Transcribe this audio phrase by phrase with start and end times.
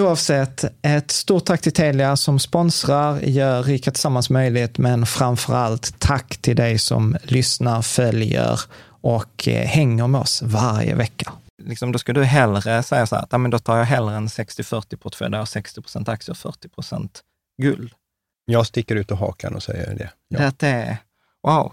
[0.00, 6.00] Oavsett, ett stort tack till Telia som sponsrar, gör Rika Tillsammans möjligt, men framför allt
[6.00, 11.32] tack till dig som lyssnar, följer och eh, hänger med oss varje vecka.
[11.62, 14.14] Liksom, då ska du hellre säga så här, att, ja, men då tar jag hellre
[14.14, 17.20] en 60-40 portfölj, där jag har 60 procent aktier och 40 procent
[17.62, 17.92] guld.
[18.44, 20.10] Jag sticker ut och hakan och säger det.
[20.28, 20.52] Ja.
[20.56, 20.96] Det är,
[21.42, 21.72] wow.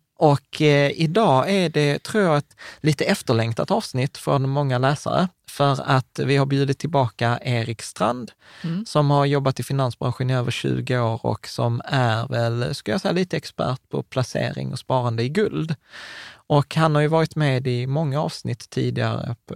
[0.21, 5.27] Och eh, idag är det, tror jag, ett lite efterlängtat avsnitt från många läsare.
[5.49, 8.31] För att vi har bjudit tillbaka Erik Strand,
[8.63, 8.85] mm.
[8.85, 13.01] som har jobbat i finansbranschen i över 20 år och som är väl, skulle jag
[13.01, 15.75] säga, lite expert på placering och sparande i guld.
[16.51, 19.55] Och han har ju varit med i många avsnitt tidigare på,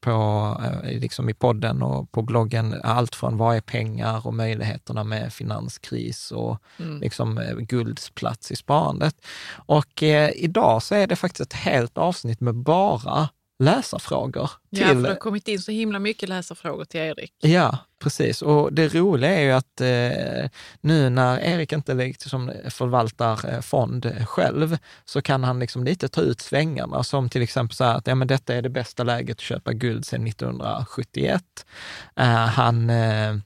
[0.00, 2.80] på, liksom i podden och på bloggen.
[2.82, 7.00] Allt från vad är pengar och möjligheterna med finanskris och mm.
[7.00, 9.14] liksom eh, gulds plats i sparandet.
[9.54, 13.28] Och eh, idag så är det faktiskt ett helt avsnitt med bara
[13.58, 14.50] läsarfrågor.
[14.70, 14.80] Till...
[14.80, 17.32] Ja, för det har kommit in så himla mycket läsarfrågor till Erik.
[17.40, 18.42] Ja, precis.
[18.42, 20.50] Och det roliga är ju att eh,
[20.80, 26.20] nu när Erik inte liksom förvaltar eh, fond själv, så kan han liksom lite ta
[26.20, 29.36] ut svängarna, som till exempel så här att ja, men detta är det bästa läget
[29.36, 31.42] att köpa guld sedan 1971.
[32.16, 33.36] Eh, han eh,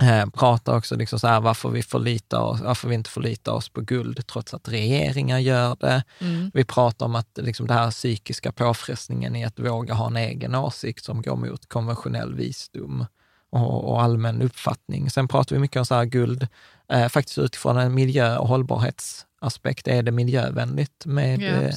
[0.00, 3.68] Eh, pratar också liksom så här, varför vi, förlitar oss, varför vi inte förlitar oss
[3.68, 6.04] på guld trots att regeringar gör det.
[6.18, 6.50] Mm.
[6.54, 10.54] Vi pratar om att liksom det här psykiska påfrestningen i att våga ha en egen
[10.54, 13.06] åsikt som går mot konventionell visdom
[13.50, 15.10] och, och allmän uppfattning.
[15.10, 16.48] Sen pratar vi mycket om så här guld,
[16.92, 19.88] eh, faktiskt utifrån en miljö och hållbarhetsaspekt.
[19.88, 21.72] Är det miljövänligt med, ja, eh,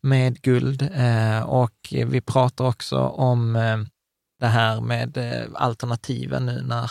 [0.00, 0.90] med guld?
[0.94, 3.78] Eh, och vi pratar också om eh,
[4.40, 6.90] det här med eh, alternativen nu när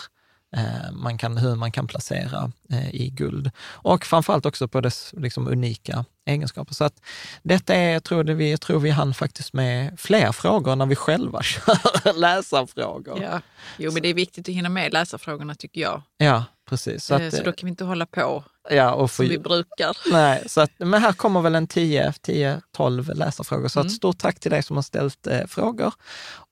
[0.92, 3.50] man kan, hur man kan placera eh, i guld.
[3.60, 6.74] Och framförallt också på dess liksom, unika egenskaper.
[6.74, 7.02] Så att
[7.42, 10.86] detta är, jag tror, det vi, jag tror vi hann faktiskt med fler frågor när
[10.86, 13.22] vi själva kör läsarfrågor.
[13.22, 13.40] Ja.
[13.78, 16.02] Jo, men det är viktigt att hinna med läsarfrågorna tycker jag.
[16.16, 17.04] Ja, precis.
[17.04, 19.96] Så, att, så då kan vi inte hålla på ja, och som vi brukar.
[20.12, 23.68] Nej, så att, men här kommer väl en 10-12 läsarfrågor.
[23.68, 23.86] Så mm.
[23.86, 25.92] ett stort tack till dig som har ställt eh, frågor.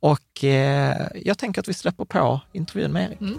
[0.00, 3.20] Och eh, jag tänker att vi släpper på intervjun med Erik.
[3.20, 3.38] Mm.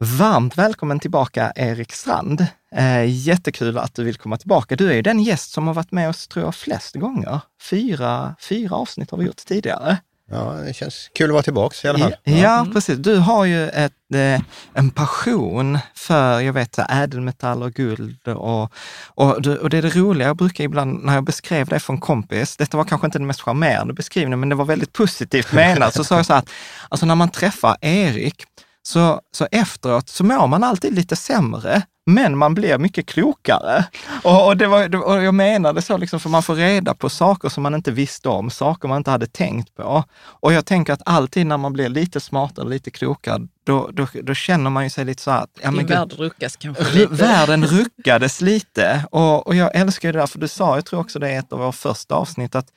[0.00, 2.46] Varmt välkommen tillbaka Erik Strand.
[2.74, 4.76] Eh, jättekul att du vill komma tillbaka.
[4.76, 7.40] Du är ju den gäst som har varit med oss, tror jag, flest gånger.
[7.70, 9.96] Fyra, fyra avsnitt har vi gjort tidigare.
[10.30, 12.14] Ja, det känns kul att vara tillbaka i alla fall.
[12.24, 12.72] Ja, ja mm.
[12.72, 12.98] precis.
[12.98, 14.40] Du har ju ett, eh,
[14.74, 18.72] en passion för, jag vet, ädelmetall och guld och,
[19.06, 22.00] och, och det är det roliga, jag brukar ibland när jag beskrev det för en
[22.00, 25.94] kompis, detta var kanske inte den mest charmerande beskrivningen, men det var väldigt positivt menat,
[25.94, 26.50] så sa jag så här att
[26.88, 28.44] alltså när man träffar Erik,
[28.88, 33.84] så, så efteråt så mår man alltid lite sämre, men man blir mycket klokare.
[34.22, 37.48] Och, och, det var, och jag menade så, liksom, för man får reda på saker
[37.48, 40.04] som man inte visste om, saker man inte hade tänkt på.
[40.18, 44.34] Och jag tänker att alltid när man blir lite smartare, lite klokare, då, då, då
[44.34, 45.50] känner man ju sig lite så att...
[45.62, 47.14] Ja, Din värld ruckas kanske lite.
[47.14, 49.04] Världen ruckades lite.
[49.10, 51.52] Och, och jag älskar det där, för du sa, jag tror också det är ett
[51.52, 52.68] av våra första avsnitt, att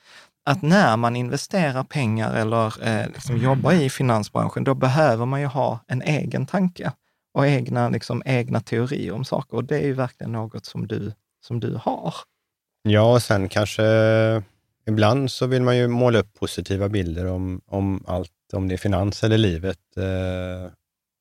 [0.44, 5.46] att när man investerar pengar eller eh, liksom jobbar i finansbranschen, då behöver man ju
[5.46, 6.92] ha en egen tanke
[7.34, 9.56] och egna, liksom, egna teorier om saker.
[9.56, 11.12] Och det är ju verkligen något som du,
[11.46, 12.14] som du har.
[12.82, 13.82] Ja, och sen kanske
[14.86, 18.78] ibland så vill man ju måla upp positiva bilder om, om allt, om det är
[18.78, 19.96] finans eller livet.
[19.96, 20.72] Eh,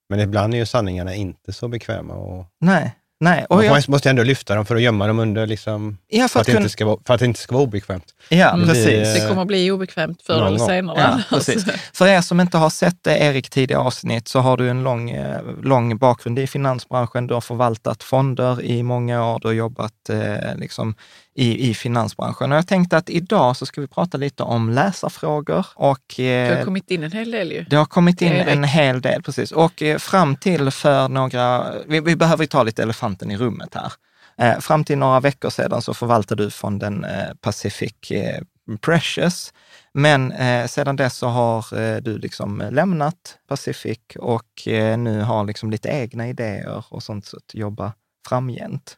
[0.10, 2.14] men ibland är ju sanningarna inte så bekväma.
[2.14, 2.46] Och...
[2.60, 2.96] Nej.
[3.22, 3.90] Nej, och jag...
[3.90, 6.46] måste ändå lyfta dem för att gömma dem under, liksom, ja, för, för, att, att,
[6.46, 6.60] kunna...
[6.60, 8.06] inte ska vara, för att det inte ska vara obekvämt.
[8.30, 9.14] Ja, det precis.
[9.14, 11.00] Det kommer att bli obekvämt förr eller senare.
[11.00, 11.66] Ja, precis.
[11.94, 15.42] för er som inte har sett Erik tidigare avsnitt så har du en lång, eh,
[15.64, 17.28] lång bakgrund i finansbranschen.
[17.28, 20.96] Du har förvaltat fonder i många år, du har jobbat eh, liksom,
[21.36, 22.52] i, i finansbranschen.
[22.52, 25.66] Och jag tänkte att idag så ska vi prata lite om läsarfrågor.
[25.76, 27.66] Och, eh, det har kommit in en hel del ju.
[27.70, 29.52] Det har kommit in en hel del, precis.
[29.52, 33.94] Och eh, fram till för några, vi, vi behöver ta lite elefanten i rummet här.
[34.38, 38.42] Eh, fram till några veckor sedan så förvaltade du fonden eh, Pacific eh,
[38.82, 39.54] Precious.
[39.94, 45.46] Men eh, sedan dess så har eh, du liksom lämnat Pacific och eh, nu har
[45.46, 47.94] liksom lite egna idéer och sånt så att jobba
[48.28, 48.98] framgent.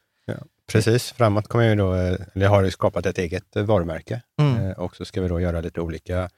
[0.71, 4.65] Precis, framåt kommer vi då, eh, eller har skapat ett eget eh, varumärke mm.
[4.65, 6.30] Eh, och så ska vi då göra lite olika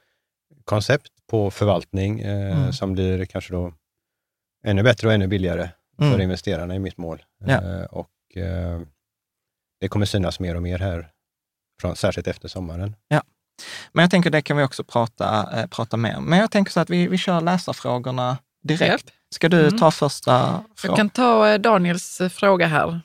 [0.64, 2.72] koncept på förvaltning mm.
[2.72, 3.72] som blir kanske då
[4.64, 5.70] ännu bättre och ännu billigare
[6.00, 6.12] mm.
[6.12, 7.24] för investerarna i mitt mål.
[7.38, 7.86] Ja.
[7.86, 8.10] Och
[9.80, 11.10] det kommer synas mer och mer här,
[11.80, 12.96] från, särskilt efter sommaren.
[13.08, 13.22] Ja.
[13.92, 16.24] Men jag tänker det kan vi också prata, prata mer om.
[16.24, 19.12] Men jag tänker så att vi, vi kör läsarfrågorna direkt.
[19.34, 19.78] Ska du mm.
[19.78, 20.90] ta första frågan?
[20.90, 23.00] Jag kan ta Daniels fråga här.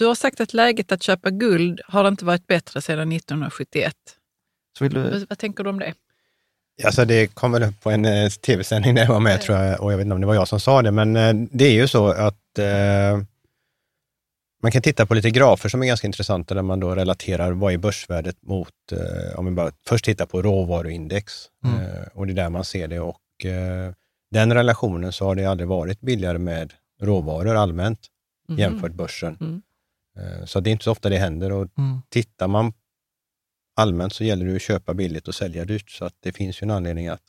[0.00, 3.94] Du har sagt att läget att köpa guld har inte varit bättre sedan 1971.
[4.78, 5.26] Så vill du...
[5.28, 5.94] Vad tänker du om det?
[6.84, 9.80] Alltså det kom väl upp på en eh, tv-sändning där jag var med, tror jag,
[9.80, 11.72] och jag vet inte om det var jag som sa det, men eh, det är
[11.72, 13.22] ju så att eh,
[14.62, 17.72] man kan titta på lite grafer som är ganska intressanta, där man då relaterar vad
[17.72, 21.32] är börsvärdet mot, eh, om vi bara först tittar på råvaruindex,
[21.64, 21.80] mm.
[21.80, 23.00] Eh, och det är där man ser det.
[23.00, 23.92] Och eh,
[24.30, 26.72] den relationen så har det aldrig varit billigare med
[27.02, 28.00] råvaror allmänt
[28.48, 28.60] mm.
[28.60, 29.62] jämfört börsen.
[30.18, 32.02] Eh, så det är inte så ofta det händer och mm.
[32.08, 32.72] tittar man
[33.76, 35.90] allmänt så gäller det att köpa billigt och sälja dyrt.
[35.90, 37.22] Så att det finns ju en anledning att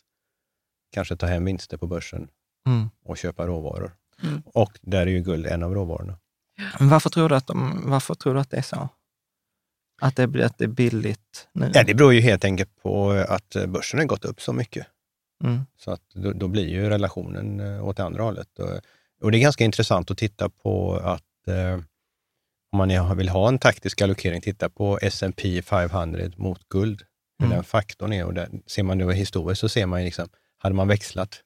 [0.91, 2.27] kanske ta hem vinster på börsen
[2.67, 2.89] mm.
[3.03, 3.95] och köpa råvaror.
[4.23, 4.41] Mm.
[4.45, 6.17] Och där är ju guld en av råvarorna.
[6.79, 8.89] Men varför tror du att, de, varför tror du att det är så?
[10.01, 11.71] Att det, blir, att det är billigt nu?
[11.73, 14.87] Ja, det beror ju helt enkelt på att börsen har gått upp så mycket.
[15.43, 15.61] Mm.
[15.77, 18.59] Så att då, då, blir ju relationen eh, åt det andra hållet.
[18.59, 18.69] Och,
[19.21, 21.79] och, det är ganska intressant att titta på att eh,
[22.71, 27.01] om man vill ha en taktisk allokering, titta på S&P 500 mot guld,
[27.39, 27.55] hur mm.
[27.55, 28.25] den faktorn är.
[28.25, 31.41] Och där, ser man det historiskt så ser man, liksom, hade man växlat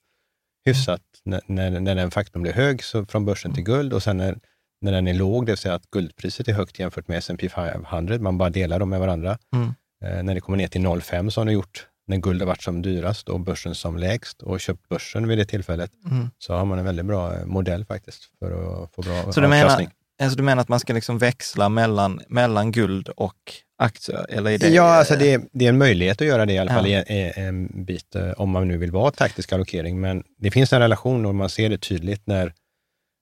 [0.66, 4.18] hyfsat när, när, när den faktorn blir hög, så från börsen till guld och sen
[4.18, 4.40] när,
[4.82, 8.20] när den är låg, det vill säga att guldpriset är högt jämfört med S&P 500,
[8.20, 9.38] man bara delar dem med varandra.
[9.54, 9.74] Mm.
[10.04, 12.62] Eh, när det kommer ner till 0,5 så har ni gjort när guld har varit
[12.62, 16.30] som dyrast och börsen som lägst och köpt börsen vid det tillfället, mm.
[16.38, 19.48] så har man en väldigt bra eh, modell faktiskt för att få bra så du
[19.48, 19.88] menar,
[20.22, 24.26] Alltså du menar att man ska liksom växla mellan, mellan guld och aktier?
[24.30, 24.70] Eller är det...
[24.70, 27.02] Ja, alltså det, är, det är en möjlighet att göra det i alla fall ja.
[27.02, 30.02] i en bit, eh, om man nu vill vara taktisk allokering.
[30.02, 32.54] Men det finns en relation och man ser det tydligt när,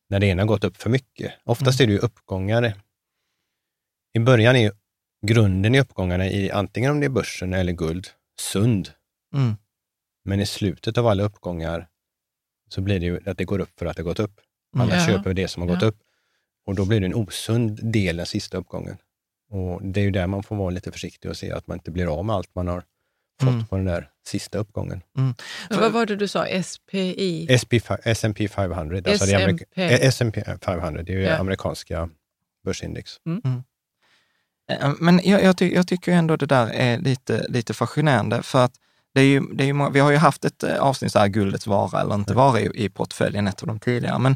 [0.09, 1.33] när det ena har gått upp för mycket.
[1.43, 1.83] Oftast mm.
[1.83, 2.73] är det ju uppgångar.
[4.13, 4.71] I början är
[5.25, 8.07] grunden i uppgångarna, i antingen om det är börsen eller guld,
[8.39, 8.89] sund.
[9.35, 9.55] Mm.
[10.25, 11.87] Men i slutet av alla uppgångar
[12.69, 14.41] så blir det ju att det går upp för att det gått upp.
[14.77, 15.05] Alla ja.
[15.05, 15.87] köper det som har gått ja.
[15.87, 15.97] upp.
[16.65, 18.97] Och då blir det en osund del den sista uppgången.
[19.51, 21.91] Och Det är ju där man får vara lite försiktig och se att man inte
[21.91, 22.83] blir av med allt man har
[23.41, 23.65] fått mm.
[23.65, 25.01] på den där sista uppgången.
[25.17, 25.33] Mm.
[25.69, 26.63] vad var det du sa?
[26.63, 27.57] SPI?
[27.61, 28.97] SP, S&P 500.
[28.97, 29.65] Alltså SMP.
[29.75, 31.37] Det S&P 500, det är ju ja.
[31.37, 32.09] amerikanska
[32.65, 33.11] börsindex.
[33.25, 33.41] Mm.
[33.45, 33.63] mm.
[34.69, 38.65] Eh, men jag, jag, ty jag, tycker ändå det där är lite, lite fascinerande, för
[38.65, 38.73] att
[39.13, 41.27] det är ju, det är ju, vi har ju haft ett eh, avsnitt, så här,
[41.27, 44.19] guldets vara eller inte vara i, i portföljen, ett av de tidigare.
[44.19, 44.35] Men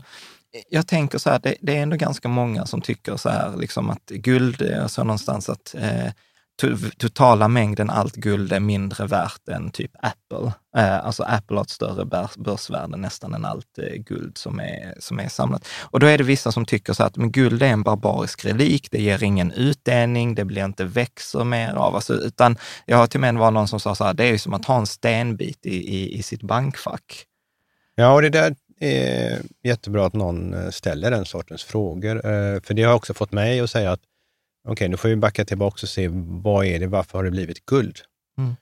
[0.69, 3.89] jag tänker så här, det, det, är ändå ganska många som tycker så här, liksom
[3.89, 6.11] att guld jag sa någonstans att eh,
[6.97, 10.53] totala mängden allt guld är mindre värt än typ Apple.
[10.77, 15.19] Eh, alltså Apple har ett större börsvärde nästan än allt eh, guld som är, som
[15.19, 15.67] är samlat.
[15.81, 18.87] Och då är det vissa som tycker så att men guld är en barbarisk relik,
[18.91, 21.95] det ger ingen utdelning, det blir inte växer mer av.
[21.95, 24.31] Alltså, utan jag har till och med var någon som sa så här, det är
[24.31, 27.25] ju som att ha en stenbit i, i, i sitt bankfack.
[27.95, 32.21] Ja, och det där är jättebra att någon eh, ställer den sortens frågor.
[32.59, 34.01] För det har också fått mig att säga att
[34.63, 37.31] Okej, okay, nu får vi backa tillbaka och se vad är det, varför har det
[37.31, 37.99] blivit guld?
[38.37, 38.55] Mm.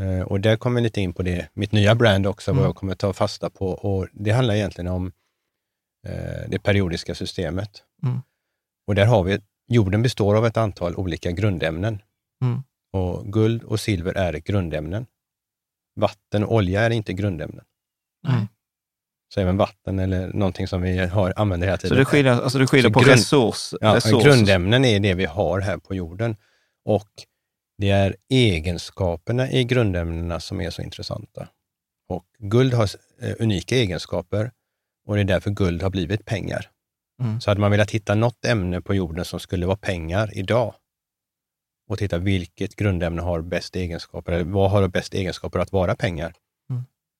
[0.00, 2.58] Uh, och där kommer vi lite in på det, mitt nya brand också, mm.
[2.58, 3.68] vad jag kommer ta fasta på.
[3.68, 5.12] Och Det handlar egentligen om
[6.48, 7.82] det periodiska systemet.
[8.02, 8.20] Mm.
[8.86, 12.02] Och där har vi, jorden består av ett antal olika grundämnen.
[12.42, 12.62] Mm.
[12.92, 15.06] Och Guld och silver är grundämnen.
[16.00, 17.64] Vatten och olja är inte grundämnen.
[18.22, 18.46] Nej
[19.28, 21.88] så även vatten eller någonting som vi har, använder hela tiden.
[21.88, 24.24] Så det skiljer, alltså det skiljer på grund, resurs, ja, resurs?
[24.24, 26.36] Grundämnen är det vi har här på jorden
[26.84, 27.10] och
[27.78, 31.48] det är egenskaperna i grundämnena som är så intressanta.
[32.08, 32.88] Och guld har
[33.22, 34.50] eh, unika egenskaper
[35.06, 36.70] och det är därför guld har blivit pengar.
[37.22, 37.40] Mm.
[37.40, 40.74] Så hade man velat hitta något ämne på jorden som skulle vara pengar idag
[41.88, 46.32] och titta vilket grundämne har bäst egenskaper, eller vad har bäst egenskaper att vara pengar,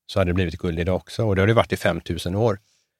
[0.06, 1.25] så hade det blivit guld idag också.
[1.25, 2.58] Och det har det varit i 5000 år.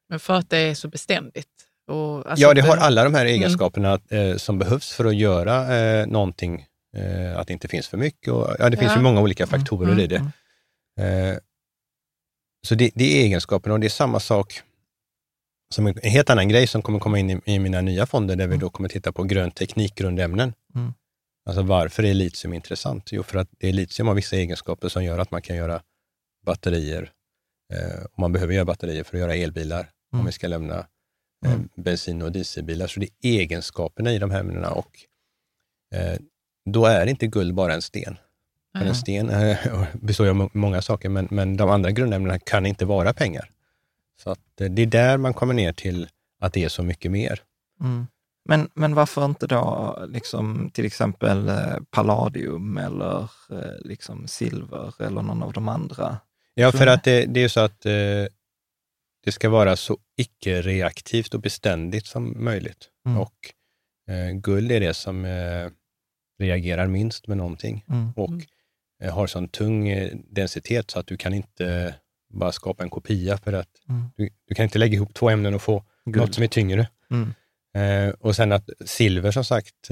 [0.09, 1.49] Men för att det är så beständigt?
[1.89, 3.35] Alltså ja, det har alla de här mm.
[3.35, 4.31] egenskaperna mm.
[4.31, 8.33] eh, som behövs för att göra eh, någonting, eh, att det inte finns för mycket.
[8.33, 10.05] Och, ja, det finns ju många olika mm, faktorer mm.
[10.05, 10.33] i det.
[11.01, 11.33] Mm.
[11.33, 11.39] Eh,
[12.67, 14.61] så det, det, är egenskaperna och det är samma sak
[15.75, 18.47] som en helt annan grej som kommer komma in i, i mina nya fonder, där
[18.47, 20.53] vi då kommer titta på grön teknikgrundämnen.
[20.75, 20.95] Mm.
[21.47, 23.13] Alltså varför är litium intressant?
[23.13, 25.83] Jo, för att det är litium har vissa egenskaper som gör att man kan göra
[26.47, 27.11] batterier.
[27.73, 30.21] Eh, och man behöver göra batterier för att göra elbilar mm.
[30.21, 30.79] om vi ska lämna
[31.45, 31.69] eh, mm.
[31.75, 32.87] bensin och dieselbilar.
[32.87, 34.91] Så det är egenskaperna i de här ämnena och
[35.95, 36.19] eh,
[36.71, 38.17] då är inte guld bara en sten.
[38.79, 42.85] För en sten eh, består av många saker, men, men de andra grundämnena kan inte
[42.85, 43.51] vara pengar.
[44.23, 46.09] Så att, eh, det är där man kommer ner till
[46.41, 47.41] att det är så mycket mer.
[47.81, 48.07] Mm.
[48.49, 53.31] Men, men varför inte då liksom, till exempel eh, palladium eller
[53.79, 56.19] liksom silver eller någon av de andra
[56.59, 57.93] Ja, för att det, det är så att eh,
[59.25, 62.89] det ska vara så icke-reaktivt och beständigt som möjligt.
[63.07, 63.21] Mm.
[63.21, 63.35] Och
[64.09, 65.69] eh, guld är det som eh,
[66.39, 68.13] reagerar minst med någonting mm.
[68.17, 68.33] och
[69.03, 71.95] eh, har sån tung eh, densitet så att du kan inte
[72.35, 74.05] bara skapa en kopia för att mm.
[74.17, 76.17] du, du, kan inte lägga ihop två ämnen och få guld.
[76.17, 76.89] något som är tyngre.
[77.11, 77.35] Mm.
[77.77, 79.91] Eh, och sen att silver som sagt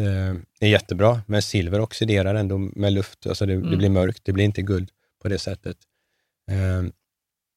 [0.61, 3.26] är jättebra, men silver oxiderar ändå med luft.
[3.26, 3.78] Alltså det, det mm.
[3.78, 4.90] blir mörkt, det blir inte guld
[5.23, 5.76] på det sättet.
[6.50, 6.82] Eh,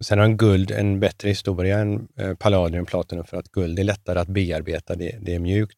[0.03, 3.79] sen har en guld en bättre historia än eh, palladium och platinum för att guld
[3.79, 4.95] är lättare att bearbeta.
[4.95, 5.77] Det, det är mjukt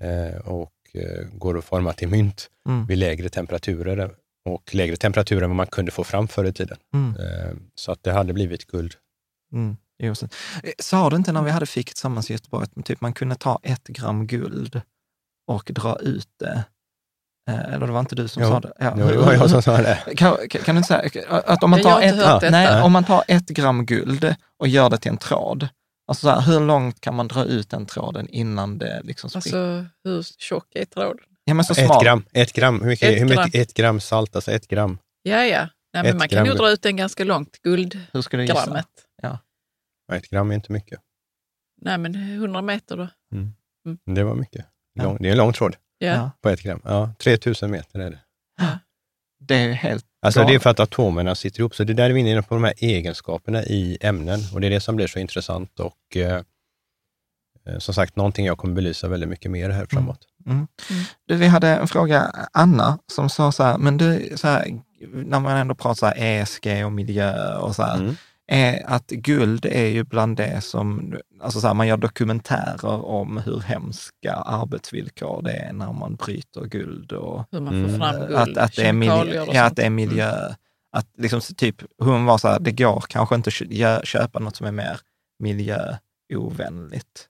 [0.00, 2.86] eh, och eh, går att forma till mynt mm.
[2.86, 6.78] vid lägre temperaturer och lägre temperaturer än vad man kunde få fram förr i tiden.
[6.94, 7.16] Mm.
[7.16, 8.94] Eh, så att det hade blivit guld.
[9.52, 9.76] Mm.
[10.78, 13.60] Sa du inte när vi hade fika tillsammans i Göteborg att typ man kunde ta
[13.62, 14.80] ett gram guld
[15.46, 16.64] och dra ut det
[17.50, 18.48] eller det var inte du som jo.
[18.48, 18.72] sa det?
[18.78, 18.94] Ja.
[18.98, 19.98] Jo, det var jag som sa det.
[20.16, 23.48] Kan, kan, du inte säga att om man, tar ett, nej, om man tar ett
[23.48, 25.68] gram guld och gör det till en tråd,
[26.08, 29.58] alltså här, hur långt kan man dra ut den tråden innan det liksom spricker?
[29.58, 31.24] Alltså hur tjock är tråden?
[31.44, 33.62] Ja, men så ett gram, ett gram, hur mycket, ett, hur mycket, gram.
[33.62, 34.98] ett gram salt, alltså ett gram.
[35.22, 35.68] Ja, ja.
[35.94, 38.86] Nej, men man kan ju dra ut den ganska långt, guldgrammet.
[39.22, 39.38] Ja.
[40.12, 41.00] Ett gram är inte mycket.
[41.80, 43.08] Nej, men 100 meter då?
[43.34, 43.52] Mm.
[43.86, 44.14] Mm.
[44.14, 44.66] Det var mycket.
[45.00, 45.76] Lång, Det är en lång tråd.
[46.06, 46.30] Ja.
[46.40, 46.80] På ett gram.
[46.84, 48.18] Ja, 3000 meter är det.
[49.40, 50.48] Det är helt Alltså bra.
[50.48, 51.74] det är för att atomerna sitter ihop.
[51.74, 54.70] Så det där är vi inne på de här egenskaperna i ämnen och det är
[54.70, 56.42] det som blir så intressant och eh,
[57.66, 60.26] eh som sagt någonting jag kommer belysa väldigt mycket mer här framåt.
[60.46, 60.56] Mm.
[60.56, 60.68] Mm.
[60.90, 61.04] Mm.
[61.26, 64.80] Du, vi hade en fråga, Anna, som sa så här, men du, så här,
[65.12, 69.66] när man ändå pratar så ESG och miljö och så här, mm är att guld
[69.66, 75.42] är ju bland det som, alltså så här, man gör dokumentärer om hur hemska arbetsvillkor
[75.42, 77.12] det är när man bryter guld.
[77.12, 79.90] Och, hur man får fram guld, att, att, det är miljö, ja, att det är
[79.90, 80.32] miljö.
[80.96, 83.50] Att liksom typ, hon var så här, det går kanske inte
[83.86, 85.00] att köpa något som är mer
[85.38, 87.28] miljöovänligt.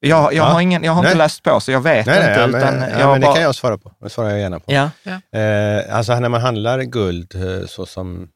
[0.00, 0.44] Jag, jag, ja.
[0.44, 2.46] har, ingen, jag har inte läst på, så jag vet nej, inte.
[2.46, 3.30] Nej, utan men, jag ja, men bara...
[3.30, 3.92] Det kan jag svara på.
[4.00, 4.72] Det svarar jag gärna på.
[4.72, 4.90] Ja.
[5.02, 5.38] ja.
[5.38, 8.28] Eh, alltså när man handlar guld, eh, så som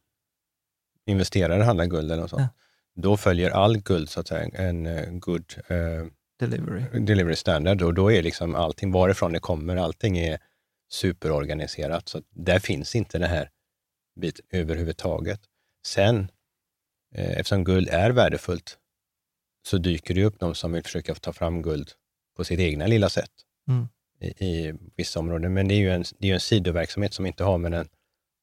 [1.11, 3.03] investerare handlar guld eller något sånt, ja.
[3.03, 6.07] då följer all guld så att säga en uh, good uh,
[6.39, 7.01] delivery.
[7.01, 10.39] delivery standard och då är liksom allting, varifrån det kommer, allting är
[10.91, 12.09] superorganiserat.
[12.09, 13.51] Så där finns inte den här
[14.21, 15.41] biten överhuvudtaget.
[15.87, 16.31] Sen,
[17.15, 18.79] eh, eftersom guld är värdefullt,
[19.67, 21.91] så dyker det upp de som vill försöka ta fram guld
[22.37, 23.31] på sitt egna lilla sätt
[23.69, 23.89] mm.
[24.21, 25.53] i, i, vissa områden.
[25.53, 27.89] Men det är ju en, det är en sidoverksamhet som inte har med den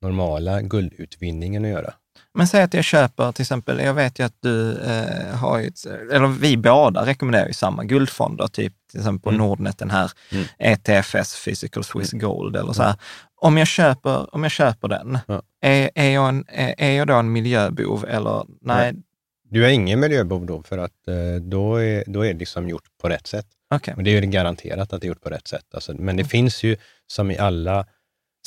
[0.01, 1.93] normala guldutvinningen att göra.
[2.33, 5.71] Men säg att jag köper till exempel, jag vet ju att du eh, har ju,
[6.13, 9.39] eller vi båda rekommenderar ju samma guldfonder, typ till exempel på mm.
[9.39, 10.45] Nordnet, den här mm.
[10.59, 12.25] ETFS, Physical Swiss mm.
[12.25, 12.95] Gold eller så här.
[13.41, 15.41] Om jag köper, om jag köper den, ja.
[15.61, 18.93] är, är, jag en, är, är jag då en miljöbov eller nej?
[18.93, 19.03] nej.
[19.49, 22.83] Du är ingen miljöbov då, för att eh, då är, då är det liksom gjort
[23.01, 23.47] på rätt sätt.
[23.75, 23.93] Okay.
[23.93, 25.65] Och det är ju garanterat att det är gjort på rätt sätt.
[25.73, 26.29] Alltså, men det mm.
[26.29, 26.75] finns ju,
[27.07, 27.85] som i alla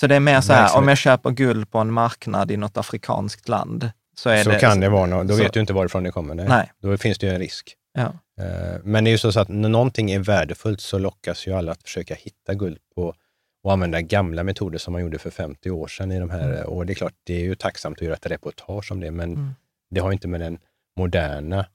[0.01, 2.77] så det är mer så här, om jag köper guld på en marknad i något
[2.77, 4.59] afrikanskt land, så är så det...
[4.59, 6.35] kan det vara, no då så, vet du inte varifrån det kommer.
[6.35, 6.47] Nej.
[6.49, 6.73] nej.
[6.79, 7.77] Då finns det ju en risk.
[7.93, 8.13] Ja.
[8.45, 11.73] Eh, men det är ju så att när någonting är värdefullt så lockas ju alla
[11.73, 13.15] att försöka hitta guld på
[13.63, 16.53] och använda gamla metoder som man gjorde för 50 år sedan i de här.
[16.53, 16.69] Mm.
[16.69, 19.33] Och det är klart, det är ju tacksamt att göra ett reportage om det, men
[19.33, 19.51] mm.
[19.91, 20.59] det har inte med den
[20.97, 21.67] moderna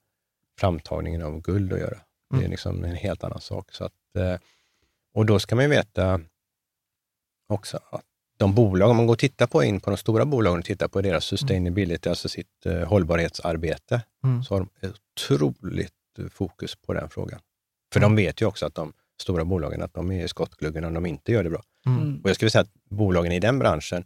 [0.59, 1.97] framtagningen av guld att göra.
[1.97, 2.03] Mm.
[2.29, 2.51] Det är mm.
[2.51, 3.71] liksom en helt annan sak.
[3.71, 4.35] Så att, eh,
[5.13, 6.21] och då ska man ju veta
[7.47, 8.03] också att
[8.37, 10.87] de bolag, om man går och tittar på in på de stora bolagen och tittar
[10.87, 11.37] på deras mm.
[11.37, 12.11] sustainability, mm.
[12.11, 14.43] alltså sitt eh, hållbarhetsarbete, mm.
[14.43, 17.39] så har de ett otroligt eh, fokus på den frågan.
[17.93, 18.15] För mm.
[18.15, 21.05] de vet ju också att de stora bolagen, att de är i skottgluggen om de
[21.05, 21.63] inte gör det bra.
[21.85, 22.21] Mm.
[22.23, 24.05] Och jag skulle säga att bolagen i den branschen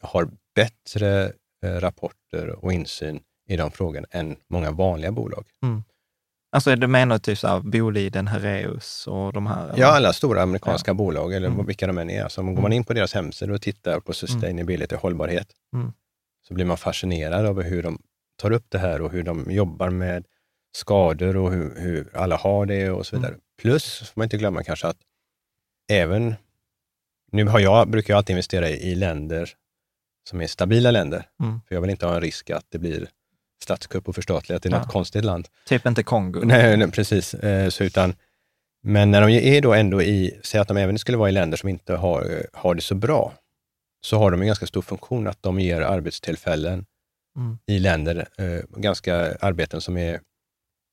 [0.00, 1.32] har bättre
[1.62, 5.46] eh, rapporter och insyn i de frågorna än många vanliga bolag.
[5.62, 5.82] Mm.
[6.54, 9.68] Alltså du menar typ så här Boliden, Herreus och de här?
[9.68, 9.80] Eller?
[9.80, 10.94] Ja, alla stora amerikanska ja.
[10.94, 11.66] bolag, eller mm.
[11.66, 12.22] vilka de än är.
[12.22, 12.72] Alltså, går man mm.
[12.72, 15.92] in på deras hemsida och tittar på sustainability och hållbarhet, mm.
[16.48, 18.02] så blir man fascinerad över hur de
[18.36, 20.24] tar upp det här och hur de jobbar med
[20.76, 23.32] skador och hur, hur alla har det och så vidare.
[23.32, 23.40] Mm.
[23.62, 24.98] Plus, får man inte glömma kanske att
[25.90, 26.34] även,
[27.32, 29.50] nu har jag, brukar jag alltid investera i, i länder
[30.28, 31.60] som är stabila länder, mm.
[31.68, 33.08] för jag vill inte ha en risk att det blir
[33.62, 34.78] statskupp och förstatligat i ja.
[34.78, 35.48] något konstigt land.
[35.66, 36.40] Typ inte Kongo?
[36.44, 37.34] Nej, nej precis.
[37.34, 38.14] Eh, så utan,
[38.82, 41.56] men när de är då ändå i, säg att de även skulle vara i länder
[41.56, 43.32] som inte har, har det så bra,
[44.04, 46.86] så har de en ganska stor funktion att de ger arbetstillfällen
[47.36, 47.58] mm.
[47.66, 50.20] i länder, eh, ganska arbeten som är,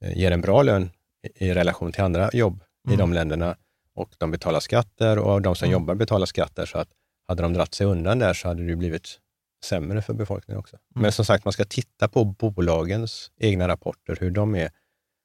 [0.05, 0.89] eh, ger en bra lön
[1.27, 2.93] i, i relation till andra jobb mm.
[2.93, 3.55] i de länderna
[3.95, 5.73] och de betalar skatter och de som mm.
[5.73, 6.65] jobbar betalar skatter.
[6.65, 6.87] Så att
[7.27, 9.19] hade de dratt sig undan där så hade det blivit
[9.65, 10.75] sämre för befolkningen också.
[10.75, 11.01] Mm.
[11.01, 14.71] Men som sagt, man ska titta på bolagens egna rapporter, hur de är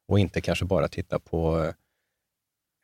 [0.08, 1.72] och inte kanske bara titta på eh,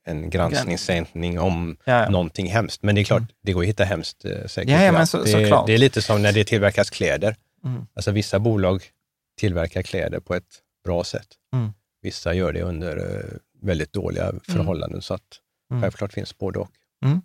[0.06, 2.10] en granskningssändning om ja, ja.
[2.10, 2.82] någonting hemskt.
[2.82, 3.32] Men det är klart, mm.
[3.42, 4.70] det går att hitta hemskt eh, säkert.
[4.70, 5.66] Ja, ja, så, det, såklart.
[5.66, 7.36] det är lite som när det tillverkas kläder.
[7.64, 7.86] Mm.
[7.94, 8.84] Alltså vissa bolag
[9.38, 11.28] tillverkar kläder på ett bra sätt.
[11.52, 11.72] Mm.
[12.02, 14.40] Vissa gör det under uh, väldigt dåliga mm.
[14.40, 15.02] förhållanden.
[15.02, 15.82] Så att mm.
[15.82, 16.70] självklart finns både och.
[17.04, 17.20] Mm.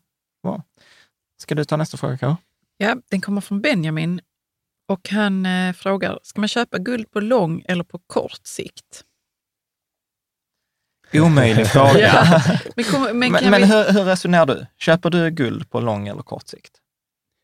[1.38, 2.38] Ska du ta nästa fråga, Karo?
[2.78, 4.22] Ja, den kommer från Benjamin
[4.88, 9.04] och han eh, frågar, ska man köpa guld på lång eller på kort sikt?
[11.14, 12.00] Omöjlig fråga.
[12.00, 12.42] ja.
[12.76, 14.66] Men, men, men, men hur, hur, resonerar du?
[14.78, 16.82] Köper du guld på lång eller kort sikt?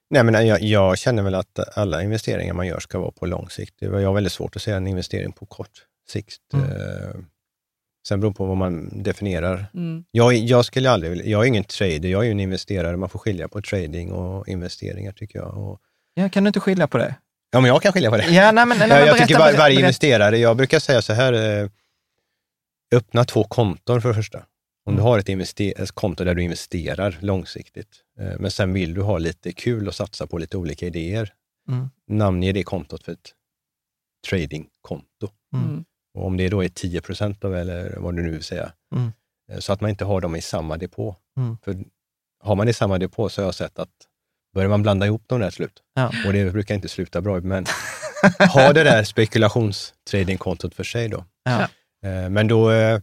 [0.09, 3.49] Nej, men jag, jag, känner väl att alla investeringar man gör ska vara på lång
[3.49, 3.75] sikt.
[3.79, 6.41] Jag har väldigt svårt att se en investering på kort sikt.
[6.53, 6.69] Mm.
[8.07, 9.65] Sen beror på vad man definierar.
[9.73, 10.03] Mm.
[10.11, 12.97] Jag, jag, skulle aldrig, jag är ingen trader, jag är en investerare.
[12.97, 15.57] Man får skilja på trading och investeringar tycker jag.
[15.57, 15.79] Och,
[16.13, 17.15] ja, kan du inte skilja på det?
[17.51, 18.31] Ja, men jag kan skilja på det.
[18.31, 21.33] Ja, nej, men, nej, jag, jag tycker var, varje investerare, jag brukar säga så här,
[21.33, 21.69] eh,
[22.91, 24.37] öppna två konton för det första.
[24.85, 25.03] Om du mm.
[25.03, 29.51] har ett, ett konto där du investerar långsiktigt, eh, men sen vill du ha lite
[29.51, 31.33] kul och satsa på lite olika idéer,
[31.67, 31.89] mm.
[32.07, 33.33] namnge det kontot för ett
[34.29, 35.29] tradingkonto.
[35.53, 35.85] Mm.
[36.13, 39.11] Och om det då är 10 procent av, eller vad du nu vill säga, mm.
[39.51, 41.15] Eh, så att man inte har dem i samma depå.
[41.37, 41.57] Mm.
[41.63, 41.77] För
[42.43, 43.89] har man i samma depå så har jag sett att
[44.53, 46.11] börjar man blanda ihop dem där slut, ja.
[46.25, 47.65] och det brukar inte sluta bra, men
[48.53, 51.25] ha det där spekulationstradingkontot för sig då.
[51.43, 51.61] Ja.
[52.09, 53.01] Eh, men då, eh,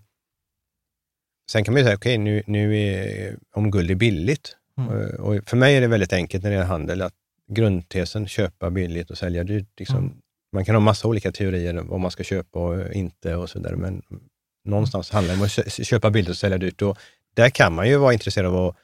[1.51, 5.15] sen kan man ju säga, okej, okay, nu, nu är, om guld är billigt, mm.
[5.21, 7.15] och för mig är det väldigt enkelt när det gäller handel, att
[7.51, 10.17] grundtesen köpa billigt och sälja dyrt, liksom, mm.
[10.53, 13.59] Man kan ha massa olika teorier om vad man ska köpa och inte och så
[13.59, 14.03] vidare, men
[14.65, 16.83] någonstans handlar det om att köpa billigt och sälja dyrt.
[16.83, 16.99] Och
[17.35, 18.77] där kan man ju vara intresserad av att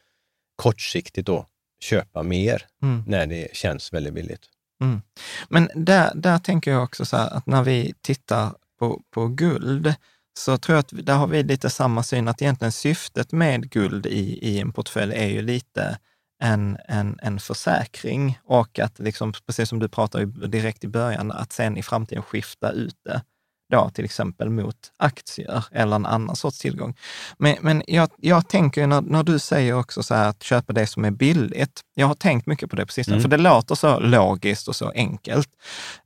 [0.57, 1.46] kortsiktigt då
[1.81, 3.03] köpa mer mm.
[3.07, 4.46] när det känns väldigt billigt.
[4.83, 5.03] Mm.
[5.48, 9.94] Men där, där tänker jag också så här att när vi tittar på, på guld,
[10.38, 14.07] så tror jag att där har vi lite samma syn, att egentligen syftet med guld
[14.07, 15.98] i, i en portfölj är ju lite
[16.44, 21.52] en, en, en försäkring och att, liksom, precis som du pratade direkt i början, att
[21.52, 23.22] sen i framtiden skifta ut det
[23.70, 26.96] då till exempel mot aktier eller en annan sorts tillgång.
[27.38, 30.87] Men, men jag, jag tänker när, när du säger också så här att köpa det
[30.87, 31.80] som är billigt.
[31.94, 33.22] Jag har tänkt mycket på det på sistone, mm.
[33.22, 35.48] för det låter så logiskt och så enkelt.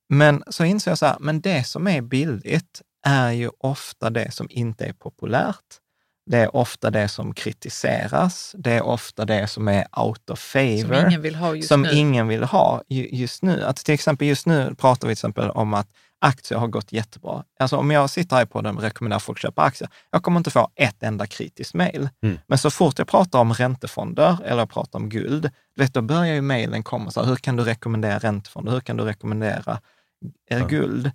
[0.08, 4.34] Men så inser jag så här, men det som är billigt är ju ofta det
[4.34, 5.80] som inte är populärt.
[6.28, 8.54] Det är ofta det som kritiseras.
[8.58, 10.94] Det är ofta det som är out of favor.
[10.94, 11.90] Som ingen vill ha just som nu.
[11.92, 13.64] Ingen vill ha just nu.
[13.64, 15.88] Att till exempel just nu pratar vi till exempel om att
[16.20, 17.44] aktier har gått jättebra.
[17.58, 20.38] Alltså om jag sitter här på den och rekommenderar folk att köpa aktier, jag kommer
[20.38, 22.08] inte få ett enda kritiskt mejl.
[22.22, 22.38] Mm.
[22.46, 26.34] Men så fort jag pratar om räntefonder eller jag pratar om guld, vet, då börjar
[26.34, 27.10] ju mejlen komma.
[27.10, 28.72] Så här, hur kan du rekommendera räntefonder?
[28.72, 29.80] Hur kan du rekommendera
[30.50, 31.10] eh, guld?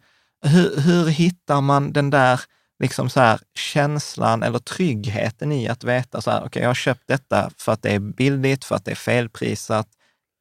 [0.45, 2.41] Hur, hur hittar man den där
[2.83, 6.75] liksom så här, känslan eller tryggheten i att veta så här, okej, okay, jag har
[6.75, 9.87] köpt detta för att det är billigt, för att det är felprisat,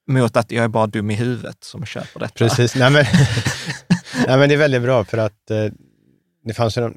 [0.08, 2.34] mot att jag är bara dum i huvudet som köper detta.
[2.34, 2.74] Precis.
[2.74, 3.04] Nej, men,
[4.26, 5.66] nej, men det är väldigt bra för att eh,
[6.44, 6.92] det fanns ju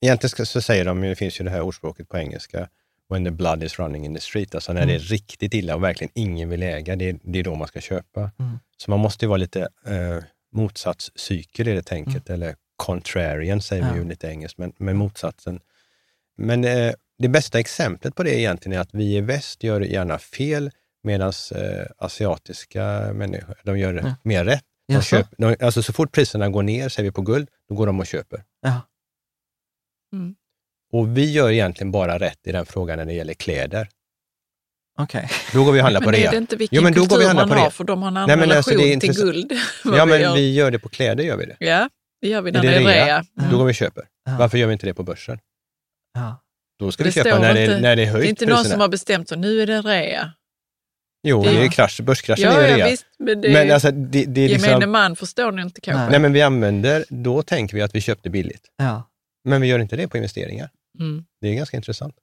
[0.00, 2.68] Egentligen så säger de, det finns ju det här ordspråket på engelska,
[3.10, 4.88] when the blood is running in the street, alltså när mm.
[4.88, 7.68] det är riktigt illa och verkligen ingen vill äga, det, är, det är då man
[7.68, 8.30] ska köpa.
[8.38, 8.58] Mm.
[8.76, 12.42] Så man måste ju vara lite eh, motsatspsyker i det tänket, mm.
[12.42, 13.92] eller contrarian säger ja.
[13.92, 15.60] vi ju lite engelskt, men, men motsatsen.
[16.36, 20.18] Men eh, det bästa exemplet på det egentligen är att vi i väst gör gärna
[20.18, 20.70] fel,
[21.02, 24.14] medan eh, asiatiska människor, de gör ja.
[24.22, 24.64] mer rätt.
[24.88, 27.86] De köper, de, alltså så fort priserna går ner, säger vi på guld, då går
[27.86, 28.44] de och köper.
[28.60, 28.80] Ja.
[30.12, 30.34] Mm.
[30.92, 33.88] Och vi gör egentligen bara rätt i den frågan när det gäller kläder.
[34.98, 35.24] Okej.
[35.24, 35.36] Okay.
[35.52, 36.20] Då går vi och handlar på rea.
[36.20, 37.70] Men är det inte vilken jo, men då kultur går vi handla man på har,
[37.70, 39.52] för de har en annan Nej, alltså, relation till guld.
[39.84, 40.34] ja, men vi gör.
[40.34, 41.56] vi gör det på kläder, gör vi det.
[41.58, 41.88] Ja,
[42.20, 43.06] det gör vi när är det är rea.
[43.06, 43.24] rea.
[43.50, 44.04] Då går vi och köper.
[44.24, 44.36] Ja.
[44.38, 45.38] Varför gör vi inte det på börsen?
[46.14, 46.44] Ja.
[46.78, 48.22] Då ska det vi köpa när, inte, det, när det är höjt.
[48.22, 50.32] Det är inte någon som har bestämt så nu är det rea.
[51.22, 54.24] Jo, det, är krasch, börskraschen ja, är ju ja, visst, men det, men alltså, det,
[54.24, 56.10] det är liksom, gemene man förstår ni inte kanske.
[56.10, 58.62] Nej, men vi använder, då tänker vi att vi köpte billigt.
[58.76, 59.10] Ja.
[59.44, 60.70] Men vi gör inte det på investeringar.
[61.00, 61.24] Mm.
[61.40, 62.14] Det är ganska intressant.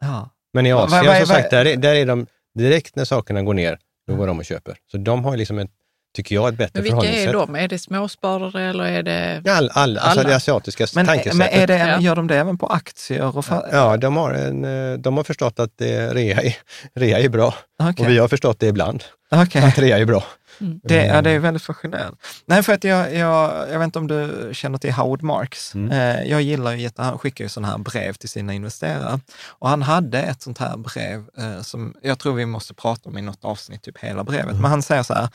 [0.00, 0.30] Ja.
[0.52, 3.04] Men i Asien, va, va, va, som sagt, där är, där är de, direkt när
[3.04, 4.76] sakerna går ner, då går de och köper.
[4.90, 5.70] Så de har liksom ett,
[6.14, 7.26] tycker jag, ett bättre förhållningssätt.
[7.26, 7.54] Men vilka är de?
[7.54, 11.38] Är det småsparare eller är det ja, all, all, Alltså det asiatiska men, tankesättet.
[11.38, 13.36] Men är det, gör de det även på aktier?
[13.36, 16.56] Och ja, de har, en, eh, de har förstått att det, rea, är,
[16.94, 17.54] rea är bra.
[17.78, 18.06] Okay.
[18.06, 19.62] Och vi har förstått det ibland, okay.
[19.62, 20.24] att rea är bra.
[20.60, 20.80] Mm.
[20.82, 22.16] Det, ja, det är väldigt fascinerande.
[22.46, 25.74] Nej, för att jag, jag, jag vet inte om du känner till Howard Marks.
[25.74, 25.90] Mm.
[25.90, 29.20] Eh, jag gillar ju, han skickar ju sådana här brev till sina investerare.
[29.48, 33.18] Och han hade ett sånt här brev eh, som jag tror vi måste prata om
[33.18, 34.50] i något avsnitt, typ hela brevet.
[34.50, 34.62] Mm.
[34.62, 35.28] Men han säger så här,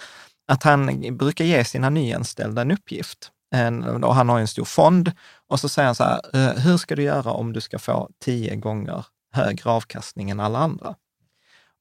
[0.48, 3.32] att han brukar ge sina nyanställda en uppgift.
[3.56, 5.12] En, och han har en stor fond
[5.50, 8.10] och så säger han så här, eh, hur ska du göra om du ska få
[8.24, 10.96] tio gånger högre avkastning än alla andra?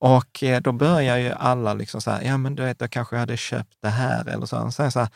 [0.00, 3.16] Och eh, då börjar ju alla liksom så här, ja men du vet, jag kanske
[3.16, 4.56] hade köpt det här eller så.
[4.56, 5.08] Han säger så här,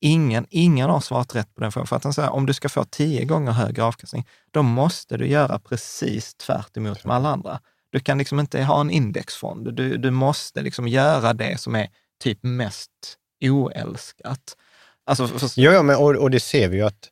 [0.00, 1.86] ingen, ingen har svarat rätt på den frågan.
[1.86, 5.26] För att han säger, om du ska få tio gånger högre avkastning, då måste du
[5.26, 7.60] göra precis tvärt emot med alla andra.
[7.90, 9.74] Du kan liksom inte ha en indexfond.
[9.74, 11.88] Du, du måste liksom göra det som är
[12.20, 14.56] typ mest oälskat.
[15.04, 15.60] Alltså, för...
[15.60, 17.10] Ja, ja men, och, och, det ser vi ju att,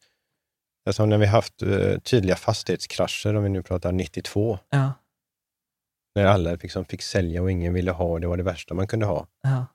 [0.87, 4.93] alltså när vi haft uh, tydliga fastighetskrascher, om vi nu pratar 92, ja.
[6.15, 9.07] när alla liksom fick sälja och ingen ville ha, det var det värsta man kunde
[9.07, 9.27] ha.
[9.43, 9.67] Ja.